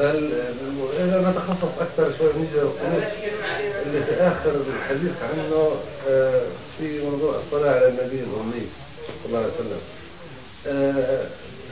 [0.00, 2.60] إذا نتخصص أكثر شوي نجي
[3.86, 5.70] اللي في آخر الحديث عنه
[6.08, 6.42] آه،
[6.78, 8.66] في موضوع الصلاة على النبي الأمي
[9.24, 9.80] صلى الله عليه وسلم.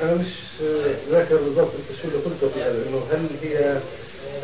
[0.03, 0.27] آه، أنا مش
[1.11, 3.79] ذاكر بالضبط التشكيل اللي قلته في هذا إنه هل هي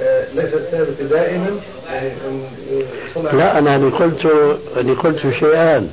[0.00, 1.50] آه، ليست ثابتة دائما؟
[1.90, 2.10] يعني
[3.16, 4.26] لا أنا اللي قلت
[4.76, 5.90] اللي قلت شيئان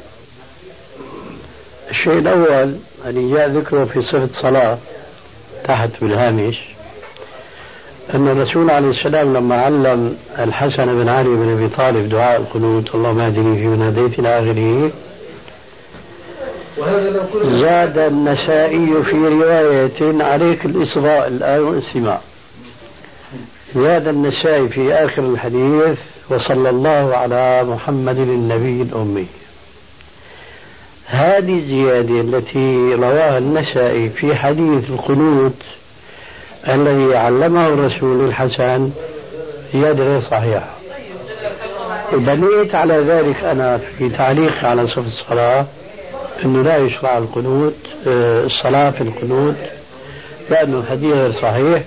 [1.92, 4.78] الشيء الأول اللي جاء ذكره في صفة صلاة
[5.64, 6.58] تحت بالهامش
[8.14, 13.20] أن الرسول عليه السلام لما علم الحسن بن علي بن أبي طالب دعاء القنوت اللهم
[13.20, 14.92] اهدني في من هديت إلى آخره
[17.62, 22.20] زاد النسائي في رواية عليك الإصغاء الآن والاستماع
[23.76, 25.98] زاد النسائي في آخر الحديث
[26.30, 29.26] وصلى الله على محمد النبي الأمي.
[31.06, 35.62] هذه الزيادة التي رواها النسائي في حديث القنوت
[36.68, 38.92] الذي علمه الرسول الحسن
[39.74, 40.70] زيادة غير صحيحة
[42.14, 45.66] وبنيت على ذلك أنا في تعليق على صف الصلاة.
[46.46, 47.76] أنه لا يشرع القنوت
[48.08, 49.56] آه، الصلاة في القنوت
[50.50, 51.84] لأنه الحديث غير صحيح.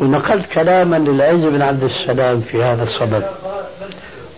[0.00, 3.26] ونقلت كلاما للعز بن عبد السلام في هذا الصدد.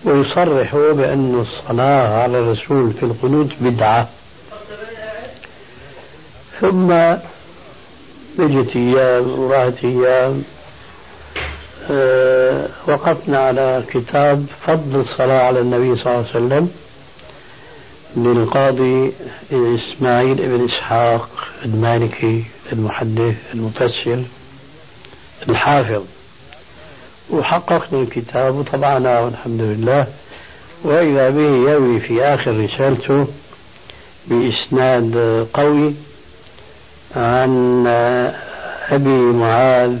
[0.05, 4.09] ويصرح بأن الصلاة على الرسول في القنوت بدعة.
[6.61, 6.91] ثم
[8.39, 10.43] اجت أيام وراحت أيام
[11.91, 16.71] أه وقفنا على كتاب فضل الصلاة على النبي صلى الله عليه وسلم.
[18.15, 19.11] للقاضي
[19.51, 21.29] إسماعيل بن إسحاق
[21.65, 22.43] المالكي
[22.73, 24.23] المحدث المفسر
[25.49, 26.03] الحافظ.
[27.29, 30.07] وحققنا الكتاب وطبعنا والحمد لله.
[30.83, 33.27] وإذا به يروي في آخر رسالته
[34.27, 35.93] بإسناد قوي
[37.15, 37.87] عن
[38.89, 39.97] أبي معاذ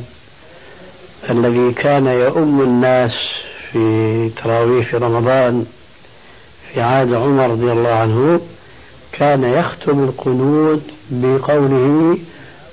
[1.29, 3.11] الذي كان يؤم الناس
[3.71, 5.65] في تراويح رمضان
[6.73, 8.41] في عهد عمر رضي الله عنه
[9.11, 12.17] كان يختم القنوت بقوله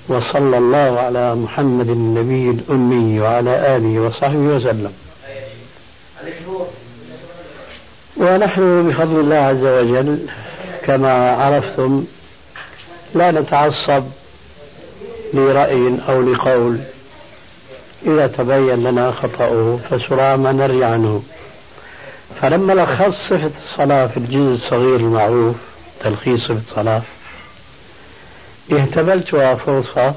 [0.09, 4.93] وصلى الله على محمد النبي الأمي وعلى آله وصحبه وسلم.
[8.17, 10.19] ونحن بفضل الله عز وجل
[10.85, 12.05] كما عرفتم
[13.15, 14.05] لا نتعصب
[15.35, 16.79] لرأي أو لقول.
[18.07, 21.23] إذا تبين لنا خطأه فسرعة ما نرجع عنه.
[22.41, 25.57] فلما لخص صفة الصلاة في الجزء الصغير المعروف
[26.01, 27.03] تلخيص صفة الصلاة
[28.73, 30.15] اهتملتها فرصة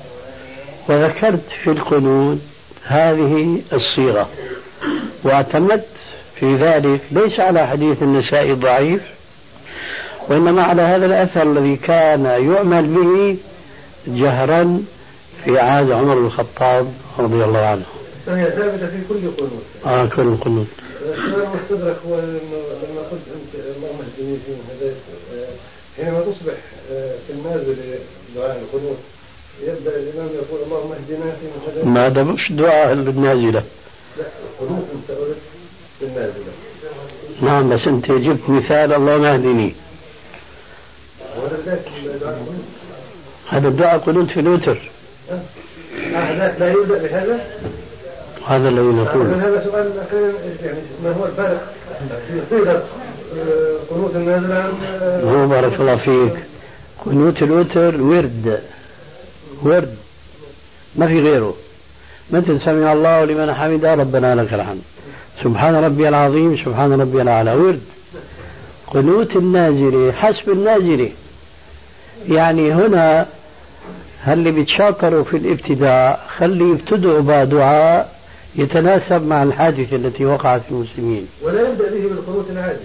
[0.89, 2.37] وذكرت في القنوت
[2.85, 4.29] هذه الصيغة
[5.23, 5.87] واعتمدت
[6.35, 9.01] في ذلك ليس على حديث النساء ضعيف
[10.27, 13.37] وإنما على هذا الأثر الذي كان يعمل به
[14.07, 14.83] جهرا
[15.45, 17.85] في عهد عمر بن الخطاب رضي الله عنه.
[18.25, 19.65] فهي ثابتة في كل قنوت.
[19.85, 20.67] آه كل قنوت.
[21.01, 24.95] المستدرك هو لما قلت أنت اللهم اهدني في هديت
[25.97, 26.53] حينما تصبح
[26.91, 27.75] آه، في النازل
[28.35, 28.97] دعاء القنوت
[29.63, 31.85] يبدأ الإمام يقول اللهم اهدنا في هديت.
[31.85, 33.63] ما هذا مش دعاء بالنازله.
[34.17, 34.25] لا
[34.61, 35.37] القنوت أنت قلت
[35.99, 36.51] في النازلة.
[37.41, 39.73] نعم بس أنت جبت مثال اللهم اهدني.
[43.49, 44.91] هذا الدعاء قنوت في الوتر.
[46.13, 47.39] هذا لا يبدأ بهذا؟
[48.47, 49.27] هذا الذي نقول.
[49.33, 49.91] هذا سؤال
[50.63, 51.73] يعني ما هو الفرق؟
[52.27, 52.83] في صيغة
[53.37, 56.33] آه، قنوت النازل عن آه، هو بارك الله فيك.
[57.05, 58.59] قنوت الوتر ورد.
[59.63, 59.95] ورد.
[60.95, 61.55] ما في غيره.
[62.31, 64.81] مثل سمع الله لمن حمد ربنا لك الحمد.
[65.43, 67.53] سبحان ربي العظيم سبحان ربي الأعلى.
[67.53, 67.81] ورد.
[68.87, 71.09] قنوت النازلة حسب النازلة
[72.29, 73.25] يعني هنا
[74.23, 78.20] هل اللي بيتشاطروا في الابتداع خلي يبتدعوا بدعاء
[78.55, 81.27] يتناسب مع الحادثة التي وقعت في المسلمين.
[81.43, 82.79] ولا يبدأ به بالقنوت العادي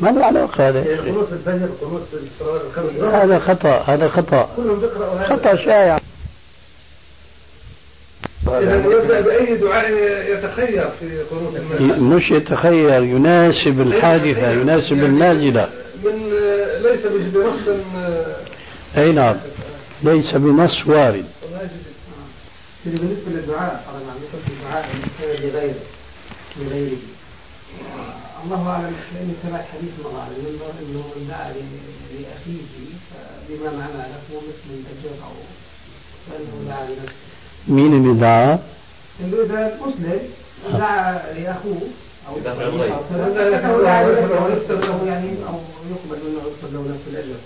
[0.00, 0.80] ما له علاقة هذا.
[0.80, 4.48] يعني قنوت الفجر قنوت الصلاة الخمس هذا خطأ هذا خطأ.
[4.56, 5.36] كلهم بيقرأوا هذا.
[5.36, 5.98] خطأ شائع.
[8.48, 9.92] إذا يبدأ بأي دعاء
[10.32, 15.68] يتخير في قنوت النازل مش يتخير يناسب الحادثة يناسب النازلة
[16.04, 18.36] من آه، ليس بنص آه،
[18.96, 19.36] أي نعم.
[20.02, 21.24] ليس بنص وارد.
[22.86, 24.88] بالنسبة للدعاء طبعا عم يكون في دعاء
[25.20, 25.74] لغيره
[26.56, 26.96] لغيره
[28.44, 31.52] الله أعلم لاني سمعت حديث مرة عن المنبر إنه من دعا
[32.12, 32.60] لأخيه
[33.48, 35.34] بما معنى له مثل الدجاج أو
[36.30, 37.14] فإنه دعا لنفسه.
[37.68, 38.58] مين اللي دعا؟
[39.20, 40.18] إنه اذا مسلم
[40.72, 41.80] دعا لأخوه
[42.28, 42.38] أو
[44.70, 47.36] له يعني أو يقبل منه يكتب له نفس الاجر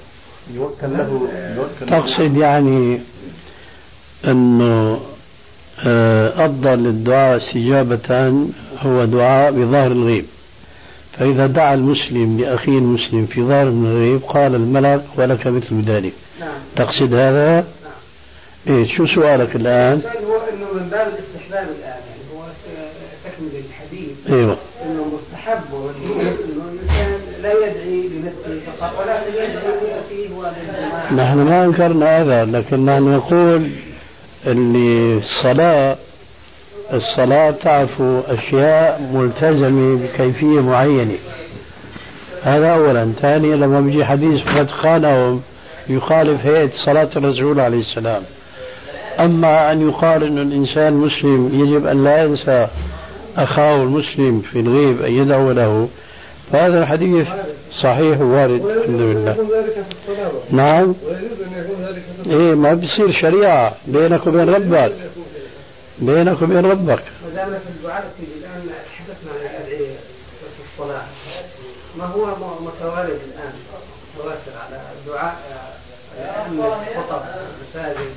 [0.55, 3.01] يوكل له يوكل تقصد يعني
[4.25, 5.01] آه،
[6.37, 8.33] أفضل الدعاء استجابة
[8.83, 10.25] هو دعاء بظاهر الغيب.
[11.19, 16.13] فإذا دعا المسلم لأخيه المسلم في ظاهر الغيب قال الملك ولك مثل ذلك.
[16.41, 16.49] نعم.
[16.77, 17.65] تقصد هذا؟
[18.67, 22.43] إيه شو سؤالك الآن؟ السؤال هو إنه من باب الاستحباب الآن يعني هو
[23.25, 24.17] تكمل الحديث.
[24.29, 24.57] أيوه.
[24.87, 25.61] إنه مستحب
[26.01, 27.13] الانسان
[27.43, 33.71] لا يدعي لنفسه فقط ولكن يدعي وللجماعه نحن ما أنكرنا هذا لكن نحن نقول
[34.47, 35.97] اللي الصلاة
[36.93, 41.15] الصلاة تعرف أشياء ملتزمة بكيفية معينة.
[42.43, 43.13] هذا أولا.
[43.21, 45.43] ثانيا لما بيجي حديث قد خانهم
[45.89, 48.23] يخالف هيئة صلاة الرسول عليه السلام.
[49.21, 52.67] أما أن يقال أن الإنسان مسلم يجب أن لا ينسى
[53.37, 55.89] أخاه المسلم في الغيب أن يدعو له.
[56.53, 57.27] فهذا الحديث
[57.83, 59.33] صحيح ووارد الحمد لله.
[59.33, 60.95] يكون ذلك في الصلاة نعم.
[61.05, 62.39] ويجوز أن يكون ذلك في الصلاة.
[62.39, 64.93] إيه ما بصير شريعة بينك وبين ربك.
[65.99, 67.03] بينك وبين ربك.
[67.25, 69.95] ما دام في الدعاء الآن تحدثنا عن الأدعية
[70.57, 71.03] في الصلاة.
[71.99, 72.27] ما هو
[72.61, 73.53] متوارد الآن؟
[74.17, 75.37] متواتر على الدعاء
[76.19, 78.11] أئمة الخطب المساجد.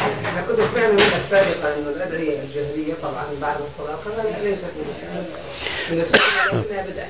[0.00, 5.24] إحنا كنا سمعنا من السابقة أن الأدعية الجهرية طبعا بعد الصلاة كذلك ليست من
[5.90, 7.08] من السنة لكنها بدعة.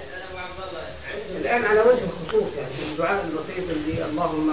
[1.40, 4.52] الآن على وجه الخصوص يعني الدعاء البسيط اللي اللهم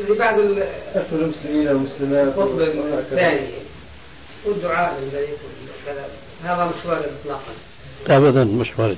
[0.00, 0.64] اللي بعد ال-
[0.94, 2.64] كفر المسلمين والمسلمات الخطبة.
[2.98, 3.48] الثانية
[4.46, 6.04] والدعاء وكذا
[6.44, 7.52] هذا مش وارد إطلاقا.
[8.08, 8.96] أبدا مش وارد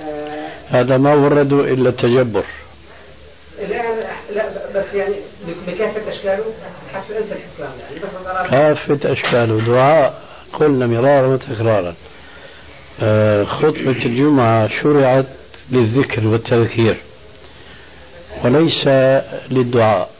[0.00, 2.44] آه، هذا ما ورده إلا التجبر.
[3.58, 5.14] الآن لا بس يعني
[5.66, 6.44] بكافة أشكاله
[6.94, 7.96] حسب أنت الحكام يعني
[8.44, 9.60] بس كافة أشكاله.
[9.60, 10.22] دعاء
[10.52, 11.94] قلنا مرارا وتكرارا.
[13.02, 15.26] آه، خطبة الجمعة شرعت
[15.70, 16.96] للذكر والتذكير.
[18.44, 18.86] وليس
[19.50, 20.10] للدعاء.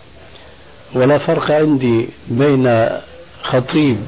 [0.95, 2.89] ولا فرق عندي بين
[3.43, 3.99] خطيب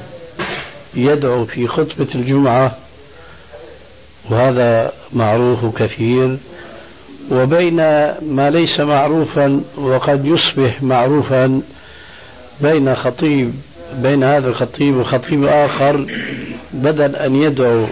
[0.95, 2.77] يدعو في خطبة الجمعة
[4.31, 6.37] وهذا معروف كثير
[7.31, 7.77] وبين
[8.23, 11.61] ما ليس معروفا وقد يصبح معروفا
[12.61, 13.53] بين خطيب
[13.95, 16.07] بين هذا الخطيب وخطيب آخر
[16.73, 17.87] بدل أن يدعو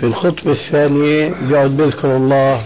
[0.00, 2.62] في الخطبة الثانية بيقعد بيذكر الله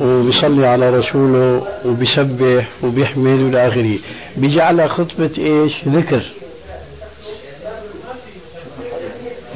[0.00, 3.98] وبيصلي على رسوله وبيسبح وبيحمد إلى آخره.
[4.36, 6.22] بيجعلها خطبة إيش؟ ذكر.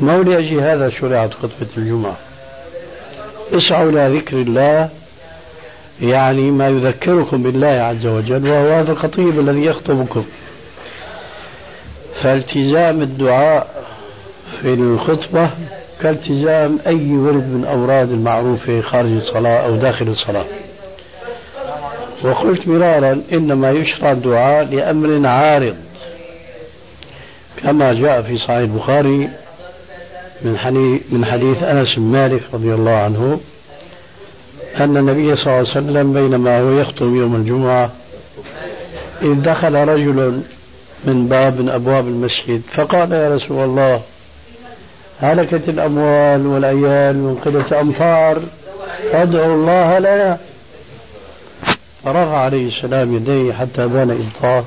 [0.00, 2.16] ما ولأجل هذا شرعت خطبة الجمعة؟
[3.52, 4.88] اسعوا إلى ذكر الله
[6.02, 10.24] يعني ما يذكركم بالله عز وجل وهو هذا الخطيب الذي يخطبكم.
[12.22, 13.84] فالتزام الدعاء
[14.62, 15.50] في الخطبة
[16.02, 20.44] كالتزام أي ورد من أوراد المعروفة خارج الصلاة أو داخل الصلاة.
[22.24, 25.76] وقلت مرارا إنما يشرع الدعاء لأمر عارض
[27.62, 29.30] كما جاء في صحيح البخاري
[30.42, 33.40] من حديث, من حديث أنس بن مالك رضي الله عنه
[34.76, 37.90] أن النبي صلى الله عليه وسلم بينما هو يخطب يوم الجمعة
[39.22, 40.42] إذ دخل رجل
[41.04, 44.00] من باب من أبواب المسجد فقال يا رسول الله
[45.20, 48.42] هلكت الأموال والعيال من قلة أمطار
[49.12, 50.38] فادعوا الله لنا.
[52.04, 54.64] فرفع عليه السلام يديه حتى بان إبطاه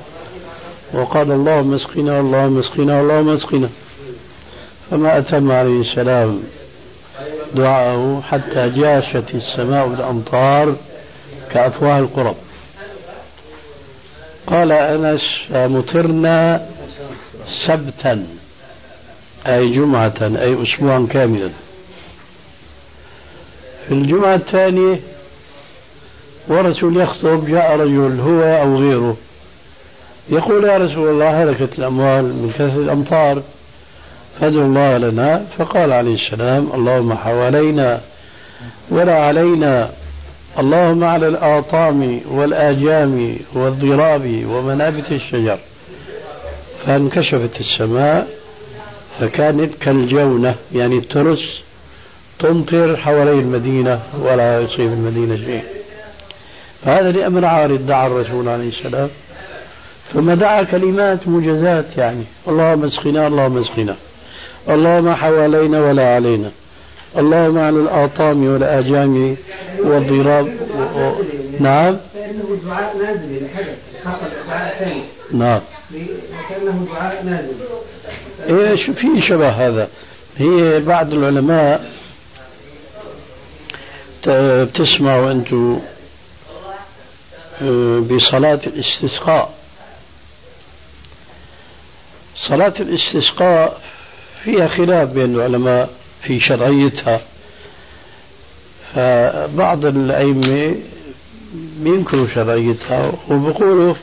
[0.92, 3.68] وقال اللهم اسقنا اللهم اسقنا اللهم اسقنا.
[4.90, 6.42] فما أتم عليه السلام
[7.54, 10.76] دعاءه حتى جاشت السماء بالأمطار
[11.52, 12.36] كأفواه القرب.
[14.46, 16.66] قال أنس مطرنا
[17.66, 18.26] سبتا.
[19.46, 21.50] أي جمعة أي أسبوعا كاملا.
[23.88, 25.00] في الجمعة الثانية
[26.48, 29.16] ورسول يخطب جاء رجل هو أو غيره
[30.28, 33.42] يقول يا رسول الله هلكت الأموال من كثرة الأمطار
[34.40, 35.44] فادعو الله لنا.
[35.58, 38.00] فقال عليه السلام اللهم حوالينا
[38.90, 39.90] ولا علينا
[40.58, 45.58] اللهم على الآطام والآجام والضراب ومنابت الشجر.
[46.86, 48.43] فانكشفت السماء
[49.20, 51.62] فكانت كالجونة يعني الترس
[52.38, 55.62] تمطر حوالي المدينة ولا يصيب المدينة شيء
[56.84, 59.08] فهذا لأمر عارض دعا الرسول عليه السلام.
[60.12, 62.24] ثم دعا كلمات موجزات يعني.
[62.48, 63.96] اللهم اسقنا اللهم اسقنا.
[64.68, 66.50] اللهم حوالينا ولا علينا.
[67.18, 69.36] اللهم على الآطام والآجام
[69.78, 70.46] والضراب.
[70.96, 71.12] و...
[71.60, 71.96] نعم.
[72.14, 75.02] فإنه دعاء نازل لحدث حصل دعاء ثاني.
[75.32, 75.60] نعم.
[75.94, 77.54] وكأنه دعاء نازل.
[78.46, 79.88] شو في شبه هذا؟
[80.36, 81.90] هي بعض العلماء
[84.26, 85.80] بتسمعوا أنتم
[87.62, 89.54] آه، بصلاة الاستسقاء.
[92.48, 93.80] صلاة الاستسقاء
[94.44, 95.90] فيها خلاف بين العلماء
[96.22, 97.20] في شرعيتها.
[98.94, 100.74] فبعض الأئمة
[101.54, 103.94] بينكروا شرعيتها وبيقولوا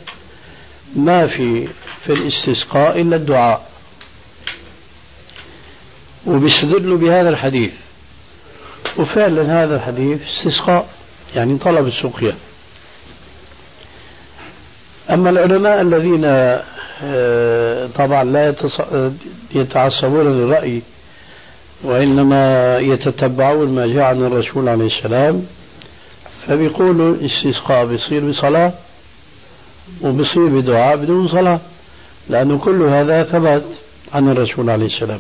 [0.96, 1.68] ما في
[2.06, 3.71] في الاستسقاء إلا الدعاء.
[6.26, 7.72] وبيستدلوا بهذا الحديث.
[8.98, 10.90] وفعلا هذا الحديث استسقاء
[11.36, 12.36] يعني طلب السقيا.
[15.10, 16.26] أما العلماء الذين
[17.04, 18.56] آه، طبعا لا
[19.56, 20.82] يتعصبون للرأي
[21.84, 25.46] وإنما يتتبعون ما جاء عن الرسول عليه السلام
[26.48, 28.74] فبيقولوا الاستسقاء بيصير بصلاة
[30.02, 31.60] وبصير بدعاء بدون صلاة
[32.30, 33.64] لأنه كل هذا ثبت
[34.14, 35.20] عن الرسول عليه السلام.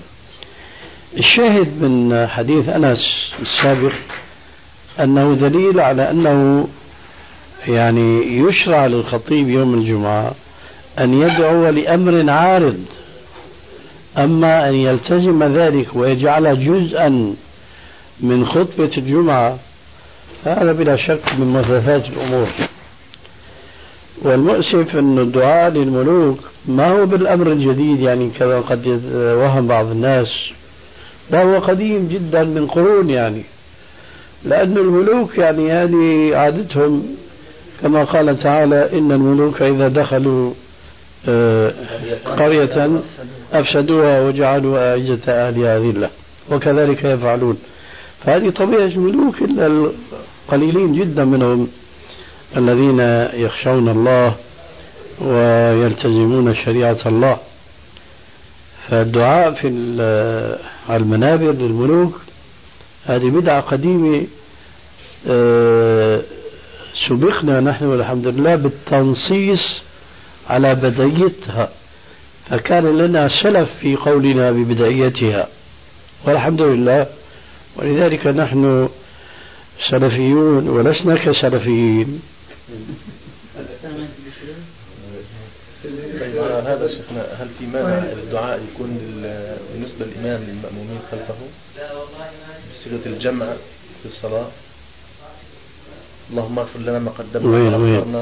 [1.17, 3.93] الشاهد من حديث أنس السابق
[4.99, 6.67] أنه دليل على أنه
[7.67, 10.31] يعني يشرع للخطيب يوم الجمعة
[10.99, 12.79] أن يدعو لأمر عارض
[14.17, 17.35] أما أن يلتزم ذلك ويجعل جزءا
[18.19, 19.57] من خطبة الجمعة
[20.45, 22.47] هذا بلا شك من مثلثات الأمور.
[24.21, 30.51] والمؤسف أن الدعاء للملوك ما هو بالأمر الجديد يعني كما قد وهم بعض الناس
[31.29, 33.43] لا هو قديم جدا من قرون يعني.
[34.45, 37.15] لأن الملوك يعني هذه عادتهم
[37.81, 40.53] كما قال تعالى إن الملوك إذا دخلوا
[41.29, 41.73] آه،
[42.25, 43.01] قرية
[43.53, 46.09] أفسدوها وجعلوا أعزة أهلها ذلة
[46.51, 47.57] وكذلك يفعلون.
[48.25, 49.67] فهذه طبيعة الملوك إلا
[50.47, 51.67] القليلين جدا منهم
[52.57, 52.99] الذين
[53.45, 54.35] يخشون الله
[55.21, 57.37] ويلتزمون شريعة الله.
[58.91, 59.67] فالدعاء في
[60.89, 62.21] على المنابر للملوك
[63.05, 64.27] هذه بدعة قديمة
[65.27, 66.21] آه،
[67.07, 69.59] سبقنا نحن والحمد لله بالتنصيص
[70.49, 71.69] على بدايتها
[72.49, 75.47] فكان لنا سلف في قولنا ببدايتها
[76.25, 77.07] والحمد لله
[77.75, 78.89] ولذلك نحن
[79.89, 82.21] سلفيون ولسنا كسلفيين.
[85.83, 88.97] طيب على هذا شيخنا هل في مانع الدعاء يكون
[89.73, 91.35] بالنسبة للإمام للمأمومين خلفه؟
[92.73, 93.45] بصيغة الجمع
[94.03, 94.47] في الصلاة.
[96.31, 97.77] اللهم اغفر لنا ما قدمنا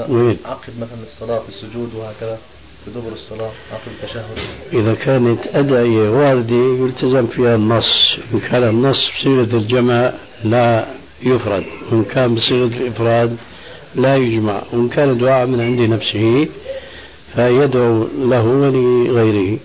[0.09, 2.37] وين عقب مثلا الصلاة في السجود وهكذا
[2.85, 4.25] في دبر الصلاة عقب التشهد.
[4.73, 8.17] إذا كانت أدعية واردة يلتزم فيها النص.
[8.33, 10.85] إن كان النص بصيغة الجمع لا
[11.23, 11.65] يفرد.
[11.91, 13.37] وإن كان بصيغة الإفراد
[13.95, 14.61] لا يجمع.
[14.73, 16.47] وإن كان دعاء من عند نفسه
[17.35, 19.57] فيدعو له ولغيره.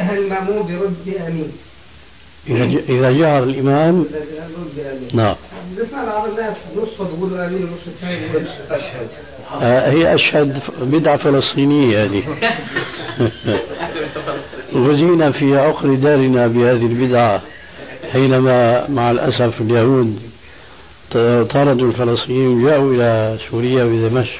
[0.00, 1.52] المأموم برد آمين
[2.88, 4.06] إذا جهر الإمام
[5.14, 5.36] نعم.
[5.78, 8.26] نسمع بعض الناس نص بيقولوا آمين ونص الثاني
[8.70, 9.08] أشهد
[9.96, 12.22] هي أشهد بدعة فلسطينية هذه.
[14.86, 17.42] غزينا في عقر دارنا بهذه البدعة
[18.12, 20.31] حينما مع الأسف اليهود
[21.50, 24.38] طردوا الفلسطينيين وجاءوا إلى سوريا ودمشق.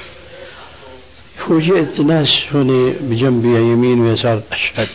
[1.37, 4.89] فوجئت ناس هنا بجنبي يمين ويسار أشهد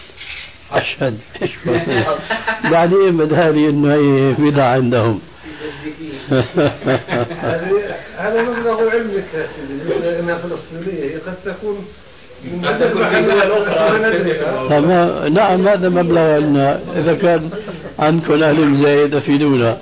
[0.73, 1.19] أشهد
[2.71, 5.21] بعدين بدا لي إنه هي بدعة عندهم.
[8.17, 9.49] هذا مبلغ علمك
[10.21, 11.19] إنها فلسطينية.
[11.27, 11.87] قد تكون
[14.69, 17.51] فما نعم هذا مبلغ عندنا إذا كان
[17.99, 19.79] عندكم أهل زايد أفيدونا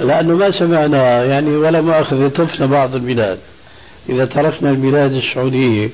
[0.00, 3.38] لأنه ما سمعنا يعني ولا مؤاخذة طفنا بعض البلاد.
[4.08, 5.90] إذا تركنا البلاد السعودية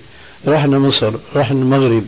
[0.47, 2.05] رحنا مصر رحنا المغرب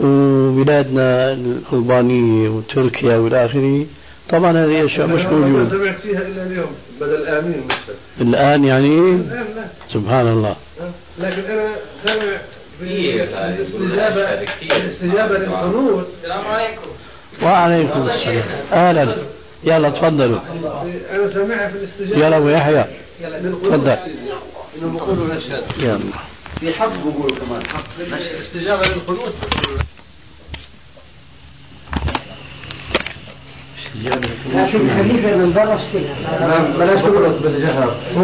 [0.00, 3.86] وبلادنا الألبانية وتركيا والى اخره
[4.30, 5.70] طبعا هذه أشياء مش ما موجودة.
[5.70, 9.64] سمعت فيها إلا اليوم بدل امين مثلا الآن يعني الان لا.
[9.92, 10.56] سبحان الله.
[11.18, 11.68] لكن أنا
[12.04, 12.38] سامع
[12.82, 14.42] الاستجابه.
[14.62, 16.82] الاستجابه للقنوت السلام عليكم.
[17.42, 18.42] وعليكم السلام.
[18.72, 19.16] أهلا.
[19.64, 20.40] يلا تفضلوا.
[21.14, 22.26] أنا سامعها في الاستجابة.
[22.26, 22.84] يلا أبو يحيى.
[23.62, 23.96] تفضل
[24.78, 25.98] انهم يقولوا نشهد يلا.
[26.60, 27.66] في حق قبول كمان.
[27.66, 27.84] حق.
[28.00, 29.34] الاستجابه للقنوت
[34.02, 35.78] لكن خليفه من برا
[36.78, 38.22] بلاش تقول بالجهر هو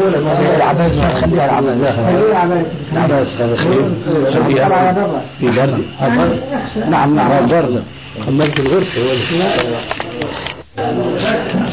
[6.90, 7.82] نعم نعم برد
[8.26, 9.12] خمرت الغرفة ولا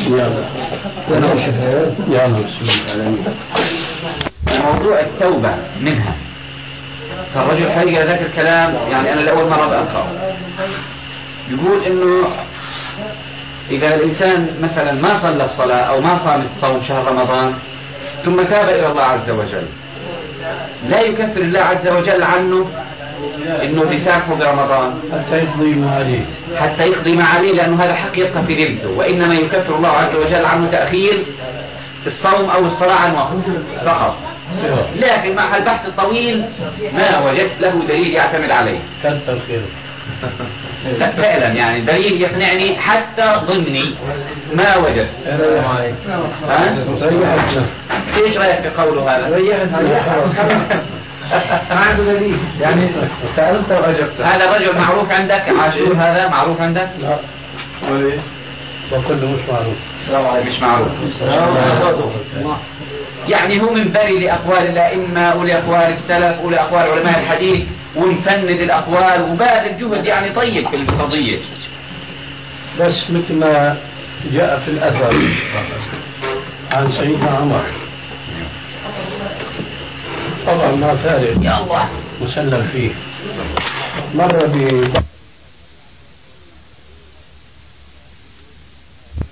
[0.09, 0.43] يلا
[2.09, 2.43] يلا
[4.65, 6.13] موضوع التوبة منها.
[7.35, 10.07] فالرجل حقيقة ذاك الكلام يعني أنا لأول مرة بأقرأه
[11.49, 12.27] يقول إنه
[13.71, 17.53] إذا الإنسان مثلا ما صلى الصلاة أو ما صام الصوم شهر رمضان
[18.25, 19.67] ثم تاب إلى الله عز وجل
[20.89, 22.65] لا يكفر الله عز وجل عنه
[23.61, 24.93] إنه بيسامحه برمضان.
[25.11, 26.21] حتى يقضي ما عليه.
[26.57, 30.45] حتى يقضي ما عليه لأنه هذا حق يبقى في ذمته وإنما يكفر الله عز وجل
[30.45, 31.25] عنه تأخير
[32.05, 33.33] الصوم أو الصلاة عن وقت
[33.85, 34.17] فقط.
[34.95, 36.45] لكن مع البحث الطويل
[36.93, 38.79] ما وجدت له دليل يعتمد عليه.
[39.03, 39.67] كثر خيره
[40.99, 43.95] فعلا يعني دليل يقنعني حتى ضمني
[44.53, 45.09] ما وجدت
[46.47, 46.85] ها؟
[48.17, 49.29] إيش رأيك في قوله هذا؟
[51.69, 52.89] ما عنده دليل يعني
[53.35, 57.17] سألت وأجبت هذا الرجل معروف عندك؟ عاشور هذا معروف عندك؟ لا.
[57.91, 58.19] وليش؟
[58.91, 59.77] وكله مش معروف.
[60.47, 60.89] مش معروف.
[63.27, 70.33] يعني هو منبري لأقوال الأئمة ولأقوال السلف ولأقوال علماء الحديث ونفند الأقوال وباذل جهد يعني
[70.33, 71.39] طيب في القضية.
[72.79, 73.77] بس مثل ما
[74.31, 75.13] جاء في الأثر
[76.71, 77.65] عن سيدنا عمر.
[80.47, 81.89] طبعا ما فارق يا الله.
[82.21, 82.91] مسلم فيه.
[84.15, 84.83] مر ب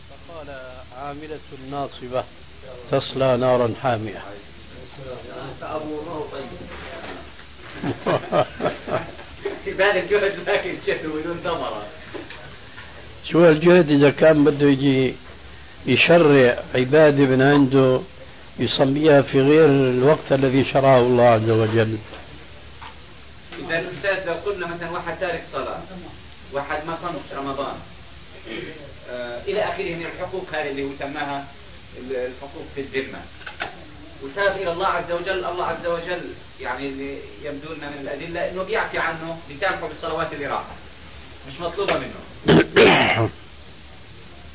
[0.09, 0.47] فقال
[1.01, 1.39] عاملة
[1.71, 2.23] ناصبة.
[2.91, 4.21] تصلى نارا حامية.
[9.65, 11.85] باذل جهد لكن جهد بدون ثمرة.
[13.31, 15.13] شو الجهد إذا كان بده يجي
[15.85, 18.01] يشرع عبادة من عنده
[18.59, 21.97] يصليها في غير الوقت الذي شرعه الله عز وجل؟
[23.59, 25.79] إذا الأستاذ لو قلنا مثلا واحد تارك صلاة
[26.53, 27.75] واحد ما صام رمضان
[29.09, 31.45] آه إلى آخره من الحقوق هذه اللي هو سماها
[32.11, 33.19] الحقوق في الذمة.
[34.23, 36.21] وتاب إلى الله عز وجل الله عز وجل
[36.61, 40.65] يعني اللي يبدو لنا من الأدلة إنه بيعفي عنه بيسامحه بالصلوات اللي راحت
[41.47, 42.15] مش مطلوبة منه.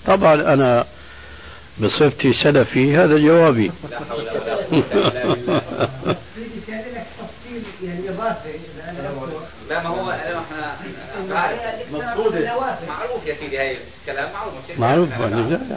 [0.07, 0.86] طبعا أنا
[1.83, 3.72] بصفتي سلفي هذا جوابي.
[9.68, 10.76] لا يعني ما هو إحنا
[12.89, 14.55] معروف يا سيدي هاي الكلام معروف.
[14.78, 15.09] معروف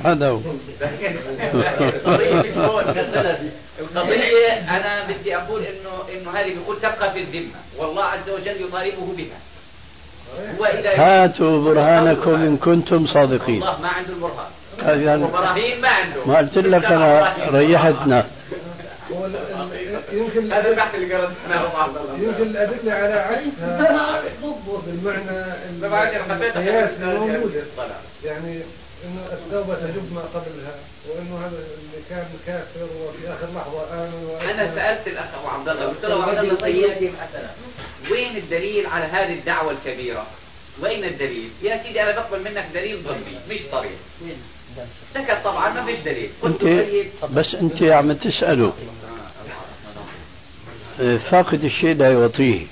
[0.05, 0.39] هذا هو.
[3.79, 7.51] القضية أنا بدي أقول إنه إنه هذه بيقول تبقى في الذمة.
[7.77, 9.37] والله عز وجل يطالبه بها.
[10.95, 13.55] هاتوا برهانكم إن كنتم صادقين.
[13.55, 14.51] الله ما عنده البرهان.
[15.23, 16.25] وإبراهيم ما عنده.
[16.25, 18.25] ما قلت لك أنا ريحتنا
[20.11, 22.27] يمكن هذا البحث اللي قرأناه مع عبد الله.
[22.27, 24.21] يمكن الأدلة على عكسها
[24.85, 27.63] بالمعنى القياس موجودة
[28.25, 28.61] يعني
[29.05, 30.75] انه التوبة تجب ما قبلها
[31.09, 34.49] وانه هذا اللي كان كافر وفي آخر لحظة آمن وأسلم.
[34.49, 37.11] أنا سألت الأخ أبو عبد الله قلت له عبد الله طيب
[38.11, 40.25] وين الدليل على هذه الدعوة الكبيرة؟
[40.81, 43.91] وين الدليل؟ يا سيدي أنا بقبل منك دليل ضمني مش صريح.
[45.13, 46.29] سكت طبعا ما فيش دليل.
[46.41, 48.73] قلت طيب بس أنت عم تسأله
[51.29, 52.65] فاقد الشيء لا يعطيه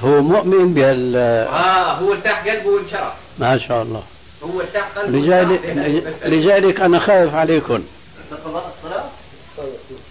[0.00, 3.16] هو مؤمن بهال آه هو ارتاح قلبه وانشرح.
[3.38, 4.02] ما شاء الله
[4.42, 6.14] هو ارتاح قلبه لذلك.
[6.24, 7.84] لذلك أنا خايف عليكم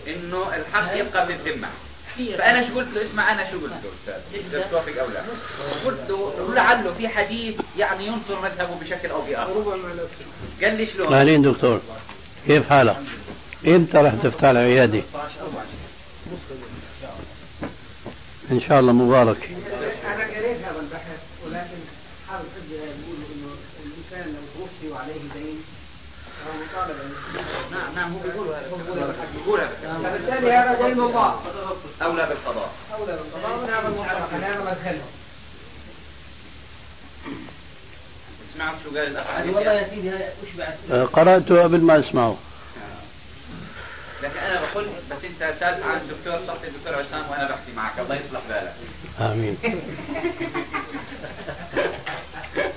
[0.07, 1.67] إنه الحق يبقى في الذمة.
[2.17, 3.73] فأنا شو قلت له؟ اسمع أنا شو قلت
[4.07, 5.23] له؟ أستاذ توافق أو لا.
[5.85, 9.79] قلت له لعله في حديث يعني ينصر مذهبه بشكل أو بآخر.
[10.63, 11.81] قال لي شلون؟ اهلين دكتور
[12.47, 12.97] كيف حالك؟
[13.67, 15.01] إمتى رح تفتح العياده؟
[18.51, 19.49] إن شاء الله مبارك.
[20.05, 21.79] أنا قريت هذا البحث ولكن
[22.29, 23.49] حجه يقول إنه
[23.85, 25.63] الإنسان لو توفي وعليه دين
[27.71, 28.47] نعم نعم هو بيقول
[29.35, 29.67] بيقول
[30.03, 31.39] فبالتالي هذا دين الله
[32.01, 35.01] اولى بالقضاء اولى بالقضاء هذا المطلق هذا مدخله
[38.53, 39.25] سمعت شو قال الاخ
[39.55, 40.11] والله يا سيدي
[40.91, 42.37] آه، قراته قبل ما أسمعه.
[44.23, 48.15] لكن أنا بقول بس انت سال عن الدكتور صفي الدكتور عصام وأنا بحكي معك الله
[48.15, 48.73] يصلح بالك
[49.19, 49.57] آمين.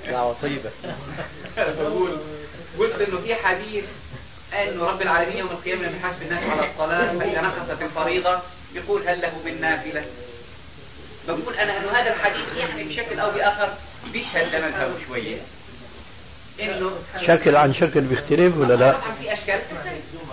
[0.09, 0.70] دعوة طيبة.
[1.57, 2.18] بقول
[2.79, 3.85] قلت إنه في حديث
[4.53, 8.41] إنه رب العالمين يوم القيامة لما يحاسب الناس على الصلاة فاذا نقصت الفريضة
[8.74, 10.05] يقول هل له من نافلة؟
[11.29, 13.68] بقول أنا إنه هذا الحديث يعني بشكل أو بآخر
[14.12, 15.37] بيشهد لمذهبه شوية
[16.61, 16.91] إنه
[17.27, 19.61] شكل عن شكل بيختلف ولا لا؟ طبعا في أشكال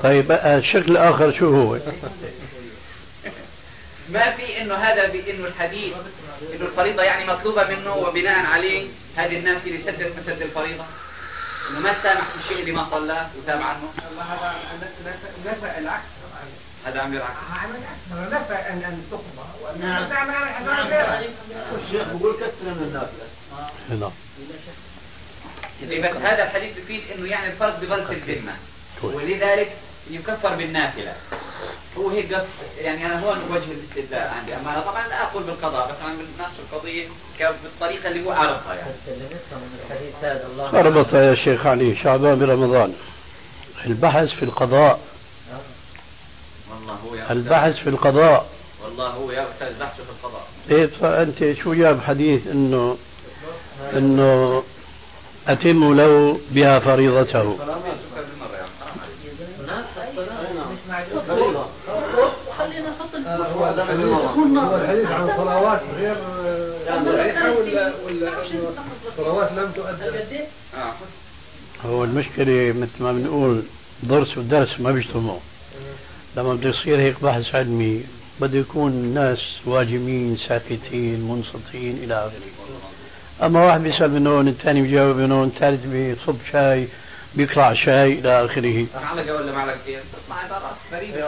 [0.03, 1.79] طيب الشكل الآخر شو هو؟
[4.09, 5.93] ما في إنه هذا بانه الحديث
[6.53, 10.83] إنه الفريضة يعني مطلوبة منه وبناء عليه هذه النافلة سدت مسد الفريضة
[11.69, 14.89] ما سامح بالشيء اللي ما صلاه وتاب عنه هذا
[15.45, 16.03] نفى العكس.
[16.85, 17.35] هذا عم يلعب
[18.11, 21.23] هذا نفى ان أن تقضى وأن تعمل على حساب غيرها
[21.85, 23.27] الشيخ بقول كثر من النافلة.
[23.89, 24.11] نعم.
[26.25, 28.55] هذا الحديث بيفيد إنه يعني الفرد بظل في الذمة.
[29.03, 29.71] ولذلك
[30.11, 31.13] يكفر بالنافلة.
[31.97, 32.43] هو هيك قص
[32.77, 34.55] يعني أنا هون وجه الاستدلال عندي.
[34.55, 37.07] أما أنا طبعا لا أقول بالقضاء بس أنا بناقش القضية
[37.63, 38.93] بالطريقة اللي هو عرفها يعني.
[40.73, 42.93] ربط يا شيخ علي شعبان برمضان؟
[43.85, 44.99] البحث في القضاء.
[46.71, 48.45] والله هو البحث في القضاء.
[48.83, 50.47] والله هو أستاذ بحثه في القضاء.
[50.71, 52.97] إيه فأنت شو جاب حديث إنه
[53.93, 54.63] إنه
[55.47, 57.57] أتم له بها فريضته؟
[62.57, 63.15] خلينا نحط
[64.75, 66.15] الحديث عن صلوات غير
[67.57, 68.31] ولا ولا
[69.17, 70.39] صلوات لم تؤدى
[71.85, 73.63] هو المشكلة مثل ما بنقول
[74.03, 75.39] درس ودرس ما بيجتمعوا.
[76.37, 78.03] لما بده يصير هيك بحث علمي
[78.41, 82.49] بده يكون الناس واجمين ساكتين منصتين إلى آخره.
[83.43, 86.87] أما واحد بيسأل من هون الثاني بيجاوب من هون الثالث بيصب شاي
[87.35, 88.87] بيقرع شاي إلى آخره.
[88.95, 91.27] معلقه ولا معلقتين تطلع عبارات فريدة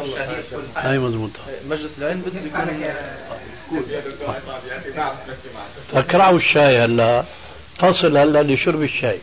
[0.75, 1.39] هاي مضبوطة.
[1.69, 3.85] مجلس العلم بده يكون
[5.91, 7.23] فكرعوا الشاي هلا.
[7.79, 9.19] تصل هلا لشرب الشاي.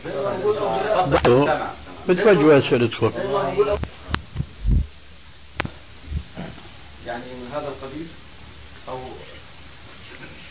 [2.09, 3.11] بتوجهوا أسئلتكم
[7.07, 8.07] يعني من هذا القبيل
[8.89, 8.99] أو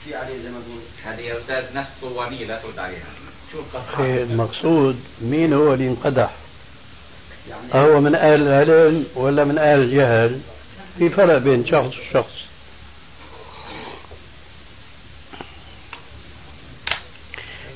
[0.05, 0.81] في عليه زي ما تقول.
[1.05, 3.05] هذه يا أستاذ نفس صوانيه لا ترد عليها.
[4.01, 6.31] المقصود مين هو اللي انقدح
[7.75, 10.41] أهو من أهل العلم ولا من أهل الجهل؟
[10.99, 12.43] في فرق بين شخص وشخص.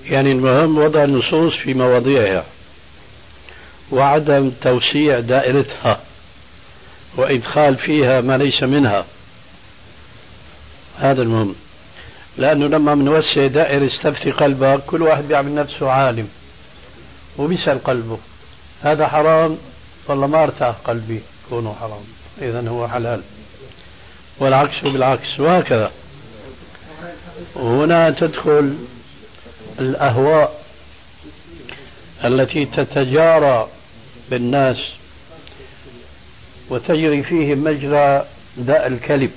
[0.05, 2.45] يعني المهم وضع النصوص في مواضيعها
[3.91, 6.01] وعدم توسيع دائرتها
[7.17, 9.05] وإدخال فيها ما ليس منها.
[10.99, 11.55] هذا المهم.
[12.39, 16.29] لأنه لما بنوسع دائرة استفتي قلبك كل واحد بيعمل نفسه عالم
[17.39, 18.19] وبيسأل قلبه.
[18.83, 19.59] هذا حرام؟
[20.09, 21.21] والله ما أرتاح قلبي
[21.51, 22.05] كونه حرام.
[22.43, 23.23] إذا هو حلال.
[24.39, 25.91] والعكس بالعكس وهكذا.
[27.55, 28.77] وهنا تدخل
[29.79, 30.65] الأهواء
[32.25, 33.69] التي تتجارى
[34.31, 34.77] بالناس
[36.71, 38.27] وتجري فيهم مجرى
[38.57, 39.31] داء الكلب.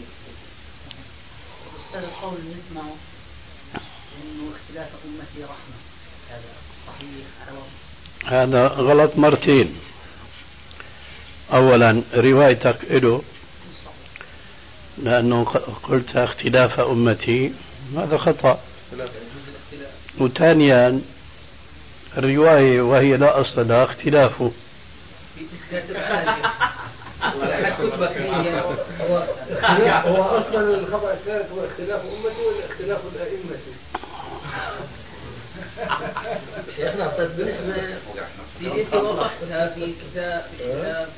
[1.93, 2.95] هذا القول نسمعه.
[4.23, 5.77] إنه اختلاف أمتي رحمة.
[6.29, 6.43] هذا
[6.87, 9.75] صحيح على هذا غلط مرتين.
[11.53, 13.23] أولا روايتك له
[14.97, 15.43] لأنه
[15.83, 17.53] قلت اختلاف أمتي.
[17.97, 18.59] هذا خطأ.
[20.17, 21.01] وثانيا
[22.17, 24.51] الرواية وهي لا أصل لها اختلافه.
[30.05, 33.55] هو أصلا الخطا الثالث هو اختلاف امتي ولا اختلاف الائمه؟
[36.75, 37.97] شيخنا طيب بالنسبة
[38.59, 41.09] سيدي انت وضحتها في كتاب في كتاب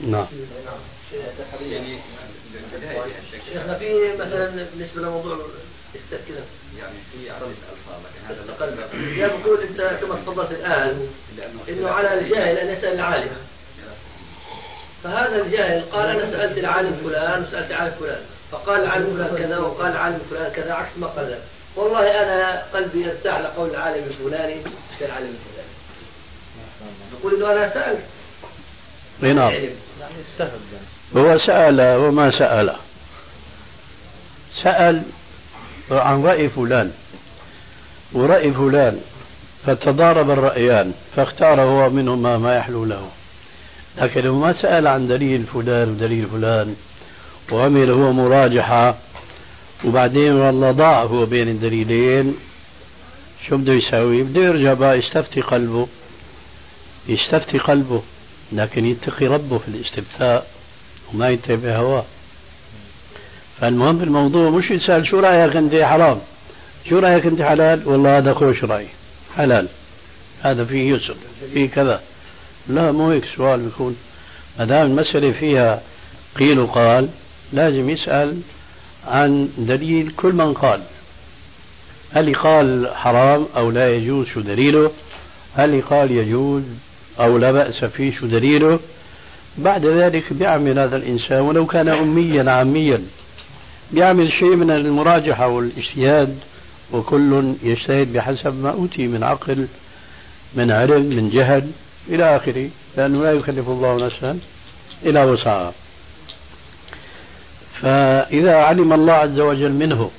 [0.00, 0.26] نعم
[1.60, 1.98] يعني
[2.72, 5.38] البداية الشيخ شيخنا في مثلا بالنسبة لموضوع
[5.94, 6.44] التذكره
[6.78, 11.08] يعني في عدد الألفاظ لكن هذا الأقل يا بقول أنت كما تفضلت الآن؟
[11.68, 13.30] إنه على الجاهل أن يسأل العالم.
[15.04, 18.22] فهذا الجاهل قال أنا سألت العالم فلان وسألت العالم فلان.
[18.52, 21.38] فقال العالم فلان كذا وقال العالم فلان كذا عكس ما قال.
[21.76, 24.56] والله أنا قلبي يرتاح لقول العالم الفلاني
[25.00, 25.74] كالعالم الفلاني.
[27.12, 28.04] نقول إنه أنا سألت.
[29.20, 29.52] نعم.
[31.16, 32.76] هو سأل وما سأل.
[34.62, 35.02] سأل
[35.90, 36.90] عن رأي فلان
[38.12, 39.00] ورأي فلان
[39.66, 43.08] فتضارب الرأيان فاختار هو منهما ما يحلو له.
[43.98, 46.76] لكن ما سأل عن دليل فلان ودليل فلان
[47.52, 48.94] وعمل هو مراجحة
[49.84, 52.34] وبعدين والله ضاع هو بين الدليلين.
[53.48, 55.88] شو بده يسوي؟ بده يرجع بقى يستفتي قلبه
[57.08, 58.02] يستفتي قلبه
[58.52, 60.46] لكن يتقي ربه في الاستفتاء
[61.14, 62.04] وما يتبع هواه.
[63.60, 66.18] فالمهم الموضوع مش يسأل شو رأيك أنت؟ حرام.
[66.88, 68.86] شو رأيك أنت حلال؟ والله هذا خوش رأي.
[69.36, 69.68] حلال.
[70.42, 71.16] هذا فيه يسر
[71.52, 72.00] فيه كذا.
[72.68, 73.96] لا مو هيك سؤال بيكون.
[74.58, 75.82] ما دام المسألة فيها
[76.36, 77.08] قيل وقال
[77.52, 78.40] لازم يسأل
[79.08, 80.80] عن دليل كل من قال.
[82.12, 84.90] هل قال حرام أو لا يجوز شو دليله؟
[85.56, 86.62] هل قال يجوز
[87.20, 88.78] أو لا بأس فيه شو دليله؟
[89.58, 93.02] بعد ذلك بيعمل هذا الإنسان ولو كان أميا عاميا.
[93.90, 96.38] بيعمل شيء من المراجحة والإجتهاد
[96.92, 99.66] وكل يجتهد بحسب ما أوتي من عقل
[100.54, 101.70] من علم من جهل
[102.08, 104.38] إلى آخره لأنه لا يكلف الله نفسا
[105.06, 105.72] إلا وسعها.
[107.82, 110.10] فإذا علم الله عز وجل منه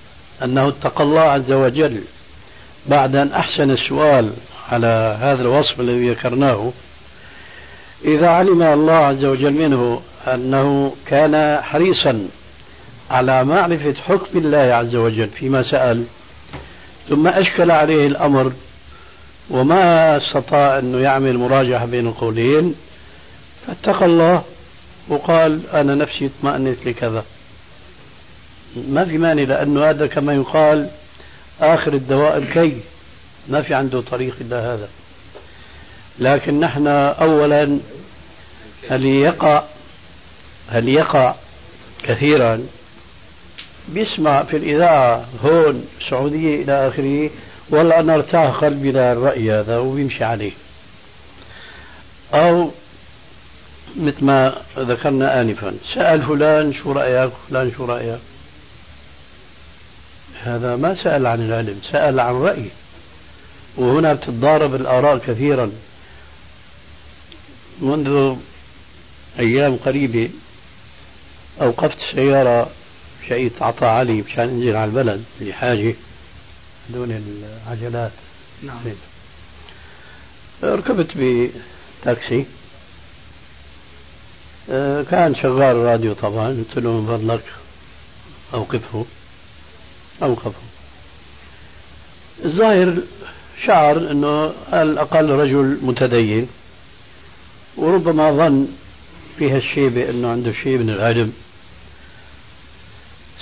[0.43, 2.01] أنه اتقى الله عز وجل
[2.86, 4.34] بعد أن أحسن السؤال
[4.70, 6.72] على هذا الوصف الذي ذكرناه
[8.05, 12.28] إذا علم الله عز وجل منه أنه كان حريصا
[13.12, 16.03] على معرفة حكم الله عز وجل فيما سأل.
[17.10, 18.53] ثم أشكل عليه الأمر
[19.49, 22.76] وما استطاع أنه يعمل مراجعة بين القولين
[23.68, 24.43] فاتقى الله
[25.08, 27.26] وقال أنا نفسي اطمأنت لكذا.
[28.89, 30.89] ما في مانع لأنه هذا كما يقال
[31.62, 32.78] آخر الدواء الكي.
[33.47, 34.89] ما في عنده طريق إلا هذا.
[36.20, 37.80] لكن نحن أولا
[38.89, 39.64] هل يقع
[40.70, 41.36] هل يقع
[42.03, 42.62] كثيرا
[43.88, 45.25] بيسمع في الإذاعة.
[45.43, 47.29] هون سعودية إلى آخره.
[47.69, 50.51] والله أنا ارتاح قلبي للرأي هذا وبيمشي عليه.
[52.33, 52.71] أو
[53.95, 55.73] مثل ما ذكرنا آنفا.
[55.93, 58.19] سأل فلان شو رأيك؟ فلان شو رأيك؟
[60.43, 62.65] هذا ما سأل عن العلم سأل عن رأي.
[63.77, 65.71] وهنا بتتضارب الآراء كثيرا.
[67.81, 68.36] منذ
[69.39, 70.29] أيام قريبة
[71.61, 72.69] أوقفت سيارة
[73.30, 75.95] شقيت عطاء علي مشان انزل على البلد لحاجة
[76.89, 77.21] هذول
[77.67, 78.11] العجلات.
[78.63, 78.78] نعم.
[80.63, 82.45] ركبت بتاكسي.
[84.69, 86.47] آه، كان شغال الراديو طبعا.
[86.47, 87.43] قلت له من فضلك
[88.53, 89.05] أوقفه.
[90.23, 90.61] أوقفه.
[92.45, 92.97] الظاهر
[93.65, 96.47] شعر أنه على الأقل رجل متدين.
[97.78, 98.67] وربما ظن
[99.38, 101.34] في هالشيبة أنه عنده شيء من العلم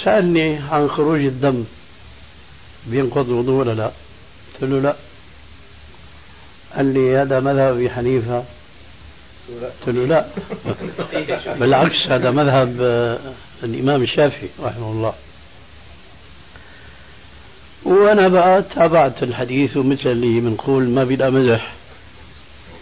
[0.04, 1.64] سألني عن خروج الدم.
[2.88, 3.92] بينقض الوضوء ولا لا؟
[4.54, 4.96] قلت له لا.
[6.76, 8.44] قال لي هذا مذهب أبي حنيفة.
[9.88, 10.26] قلت له لا.
[11.60, 13.20] بالعكس هذا مذهب آه،
[13.64, 15.14] الإمام الشافعي رحمه الله.
[17.84, 21.74] وأنا بقى تابعت الحديث ومثل اللي بنقول ما بدنا مزح.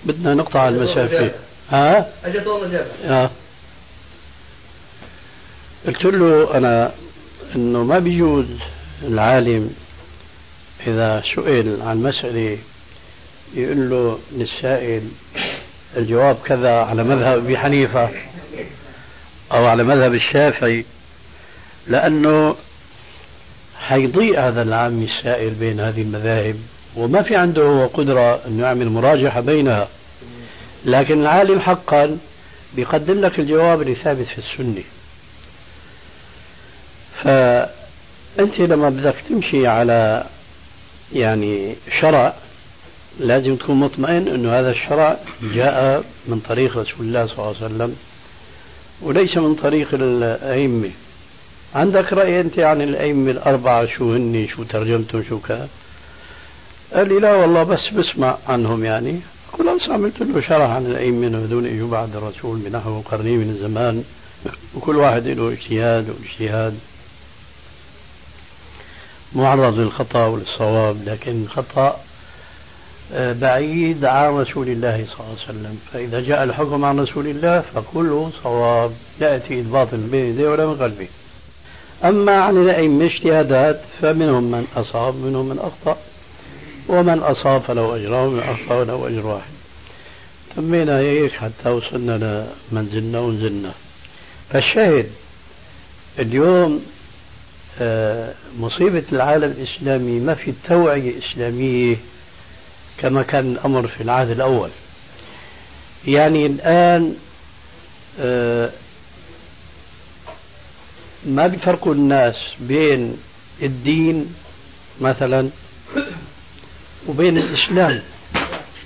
[0.05, 1.31] بدنا نقطع المسافة.
[1.69, 3.31] ها؟ اجت والله جاب
[5.87, 6.91] قلت له أنا
[7.55, 8.45] أنه ما بيجوز
[9.03, 9.73] العالم
[10.87, 12.57] إذا سئل عن مسألة
[13.55, 15.01] يقول له للسائل
[15.97, 18.09] الجواب كذا على مذهب أبي حنيفة
[19.51, 20.85] أو على مذهب الشافعي
[21.87, 22.55] لأنه
[23.79, 26.55] حيضيع هذا العام السائل بين هذه المذاهب
[26.95, 29.87] وما في عنده هو قدرة أنه يعمل مراجحة بينها.
[30.85, 32.17] لكن العالم حقا
[32.75, 34.83] بيقدم لك الجواب اللي ثابت في السنة.
[37.23, 40.23] فأنت لما بدك تمشي على
[41.13, 42.33] يعني شرع
[43.19, 47.95] لازم تكون مطمئن أنه هذا الشرع جاء من طريق رسول الله صلى الله عليه وسلم
[49.01, 50.89] وليس من طريق الأئمة.
[51.75, 55.67] عندك رأي أنت عن الأئمة الأربعة شو هني شو ترجمتهم شو كذا؟
[56.93, 59.19] قال لي لا والله بس بسمع عنهم يعني.
[59.57, 64.03] خلاص عملت له شرح عن الأئمة هذول إجوا بعد الرسول بنحو قرنين من الزمان.
[64.75, 66.79] وكل واحد له اجتهاد واجتهاد.
[69.35, 71.97] معرض للخطأ وللصواب لكن الخطأ
[73.13, 75.79] آه، بعيد عن رسول الله صلى الله عليه وسلم.
[75.93, 81.07] فإذا جاء الحكم عن رسول الله فكله صواب يأتي الباطل بين يديه ولا من قلبه
[82.03, 85.97] أما عن الأئمة اجتهادات فمنهم من أصاب منهم من أخطأ.
[86.87, 89.51] ومن أصاب فله أجران ومن أخطأ فله أجر واحد.
[90.55, 93.71] تمينا هيك حتى وصلنا لمنزلنا ونزلنا.
[94.49, 95.09] فالشاهد
[96.19, 96.85] اليوم
[98.59, 101.95] مصيبة العالم الإسلامي ما في توعية إسلامية
[102.97, 104.69] كما كان الأمر في العهد الأول.
[106.07, 107.15] يعني الآن
[108.19, 108.69] آه،
[111.25, 113.17] ما بيفرقوا الناس بين
[113.61, 114.35] الدين
[115.01, 115.49] مثلا
[117.07, 118.01] وبين الإسلام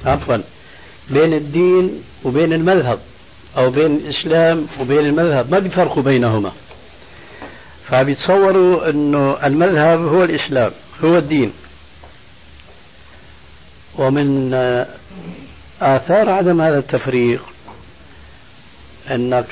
[0.06, 0.38] عفوا
[1.10, 3.00] بين الدين وبين المذهب
[3.58, 6.52] أو بين الإسلام وبين المذهب ما بيفرقوا بينهما؟
[7.90, 10.72] فبيتصوروا أنه المذهب هو الإسلام
[11.04, 11.54] هو الدين.
[13.98, 14.54] ومن
[15.82, 17.42] آثار عدم هذا التفريق
[19.12, 19.46] أنك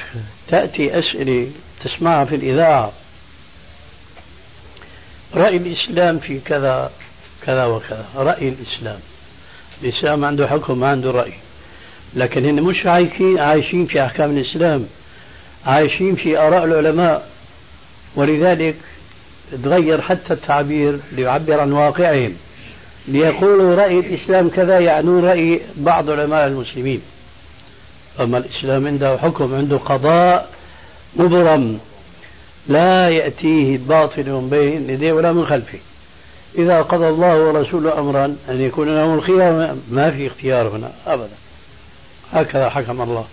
[0.48, 1.52] تأتي أسئلة
[1.84, 2.92] تسمعها في الإذاعة.
[5.36, 6.92] رأي الإسلام في كذا
[7.46, 9.00] كذا وكذا رأي الإسلام.
[9.84, 11.34] الإسلام عنده حكم ما عنده رأي.
[12.14, 14.88] لكن هن مش عايشين عايشين في أحكام الإسلام
[15.66, 17.33] عايشين في آراء العلماء.
[18.16, 18.76] ولذلك
[19.64, 22.34] تغير حتى التعبير ليعبر عن واقعهم.
[23.08, 27.02] ليقولوا رأي الإسلام كذا يعنون رأي بعض علماء المسلمين.
[28.20, 30.50] أما الإسلام عنده حكم عنده قضاء
[31.16, 31.80] مبرم.
[32.68, 35.80] لا يأتيه باطل من بين يديه ولا من خلفه.
[36.58, 41.36] إذا قضى الله ورسوله أمرا أن يكون لهم الخيار ما في اختيار هنا أبدا.
[42.34, 43.26] هكذا حكم الله.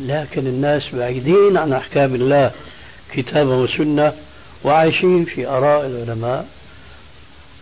[0.00, 2.50] لكن الناس بعيدين عن أحكام الله.
[3.12, 4.12] كتابا وسنة
[4.64, 6.46] وعايشين في آراء العلماء.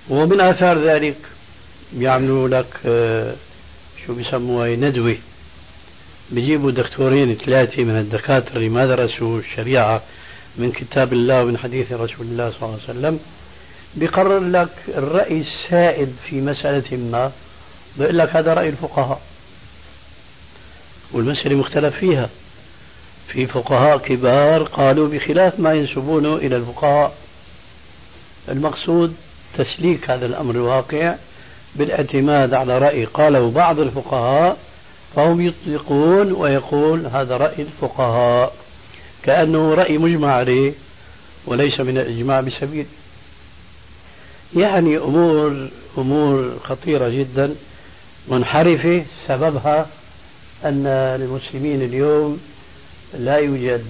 [0.09, 1.16] ومن آثار ذلك
[1.92, 3.34] بيعملوا لك آه،
[4.07, 5.16] شو بيسموها ندوة.
[6.30, 10.03] بيجيبوا دكتورين ثلاثة من الدكاترة اللي ما درسوا الشريعة
[10.57, 13.20] من كتاب الله ومن حديث رسول الله صلى الله عليه وسلم.
[13.94, 17.32] بيقرر لك الرأي السائد في مسألة ما
[17.96, 19.20] بيقول لك هذا رأي الفقهاء
[21.12, 22.28] والمسألة مختلف فيها.
[23.28, 27.16] في فقهاء كبار قالوا بخلاف ما ينسبونه إلى الفقهاء.
[28.48, 29.14] المقصود
[29.58, 31.14] تسليك هذا الأمر الواقع
[31.76, 34.56] بالاعتماد على رأي قاله بعض الفقهاء
[35.16, 38.54] فهم يطلقون ويقول هذا رأي الفقهاء.
[39.22, 40.72] كأنه رأي مجمع عليه
[41.46, 42.86] وليس من الإجماع بسبيل.
[44.56, 45.68] يعني أمور
[45.98, 47.54] أمور خطيرة جدا
[48.28, 49.04] منحرفة.
[49.28, 49.86] سببها
[50.64, 52.40] أن المسلمين اليوم
[53.14, 53.82] لا يوجد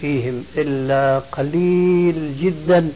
[0.00, 2.88] فيهم إلا قليل جدا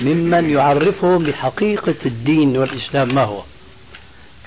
[0.00, 3.42] ممن يعرفهم بحقيقة الدين والإسلام ما هو.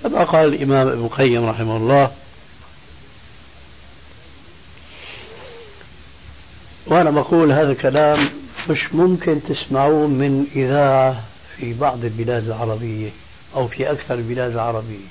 [0.04, 2.12] كما قال الإمام ابن القيم رحمه الله
[6.88, 8.30] وأنا بقول هذا الكلام
[8.70, 11.24] مش ممكن تسمعوه من إذاعة
[11.58, 13.10] في بعض البلاد العربية
[13.56, 15.08] أو في أكثر البلاد العربية.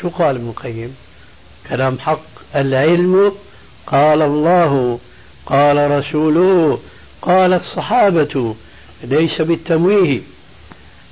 [0.00, 0.96] شو قال ابن القيم؟
[1.68, 2.20] كلام حق
[2.56, 3.32] العلم
[3.86, 4.98] قال الله
[5.46, 6.78] قال رسوله
[7.22, 8.54] قال الصحابة
[9.04, 10.20] ليس بالتمويه.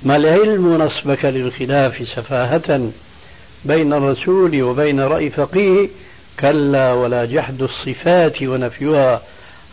[0.03, 2.91] ما العلم نصبك للخلاف سفاهة
[3.65, 5.89] بين الرسول وبين رأي فقيه؟
[6.39, 9.21] كلا ولا جحد الصفات ونفيها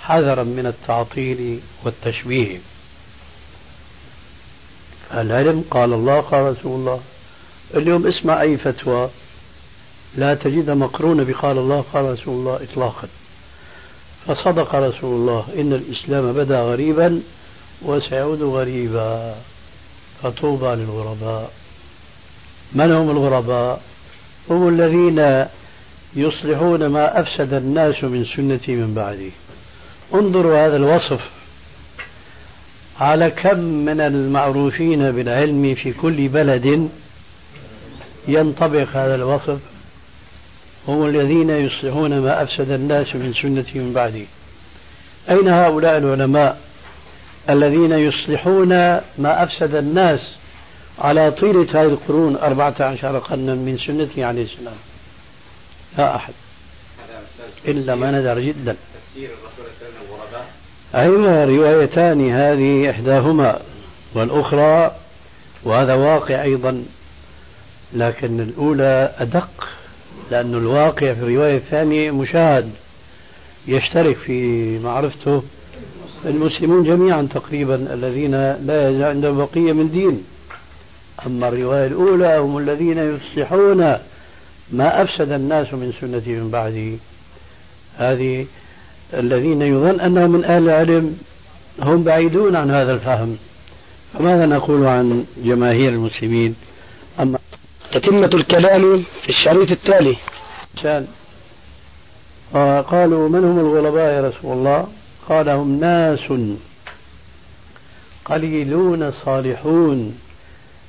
[0.01, 2.61] حذرا من التعطيل والتشبيه
[5.15, 7.01] العلم قال الله قال رسول الله
[7.75, 9.11] اليوم اسمع أي فتوى.
[10.17, 13.09] لا تجد مقرونة بقال الله قال رسول الله إطلاقا.
[14.27, 17.21] فصدق رسول الله إن الإسلام بدأ غريبا
[17.83, 19.35] وسيعود غريبا.
[20.23, 21.51] فطوبى للغرباء.
[22.73, 23.81] من هم الغرباء؟
[24.51, 25.47] هم الذين
[26.17, 29.31] يصلحون ما أفسد الناس من سنتي من بعدي.
[30.15, 31.31] انظروا هذا الوصف.
[33.01, 36.89] على كم من المعروفين بالعلم في كل بلد
[38.29, 39.59] ينطبق هذا الوصف؟
[40.89, 44.27] هم الذين يصلحون ما أفسد الناس من سنتي من بعدي.
[45.31, 46.61] أين هؤلاء العلماء
[47.51, 48.69] الذين يصلحون
[49.19, 50.21] ما أفسد الناس
[50.99, 54.75] على طيلة هذه القرون أربعة عشر قرنا من سنته عليه السلام
[55.99, 56.33] لا أحد.
[57.69, 58.77] إلا ما ندر جدا.
[60.95, 63.61] أيوة روايتان هذه إحداهما
[64.15, 64.97] والأخرى
[65.65, 66.85] وهذا واقع أيضا
[67.93, 69.78] لكن الأولى أدق.
[70.31, 72.71] لأن الواقع في الرواية الثانية مشاهد
[73.67, 75.43] يشترك في معرفته
[76.25, 78.31] المسلمون جميعا تقريبا الذين
[78.67, 80.25] لا يزال عندهم بقية من دين.
[81.27, 83.79] أما الرواية الأولى هم الذين يفصحون
[84.73, 86.97] ما أفسد الناس من سنتي من بعده
[87.99, 88.47] هذه
[89.15, 91.19] الذين يظن أنهم من أهل العلم
[91.83, 93.37] هم بعيدون عن هذا الفهم.
[94.15, 96.55] فماذا نقول عن جماهير المسلمين؟
[97.93, 100.17] تتمة الكلام في الشريط التالي.
[102.83, 104.89] قالوا من هم الغلباء يا رسول الله؟
[105.29, 106.33] قال هم ناس
[108.25, 110.19] قليلون صالحون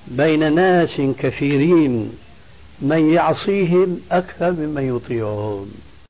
[0.08, 2.12] بين ناس كثيرين
[2.82, 5.72] من يعصيهم أكثر ممن يطيعهم.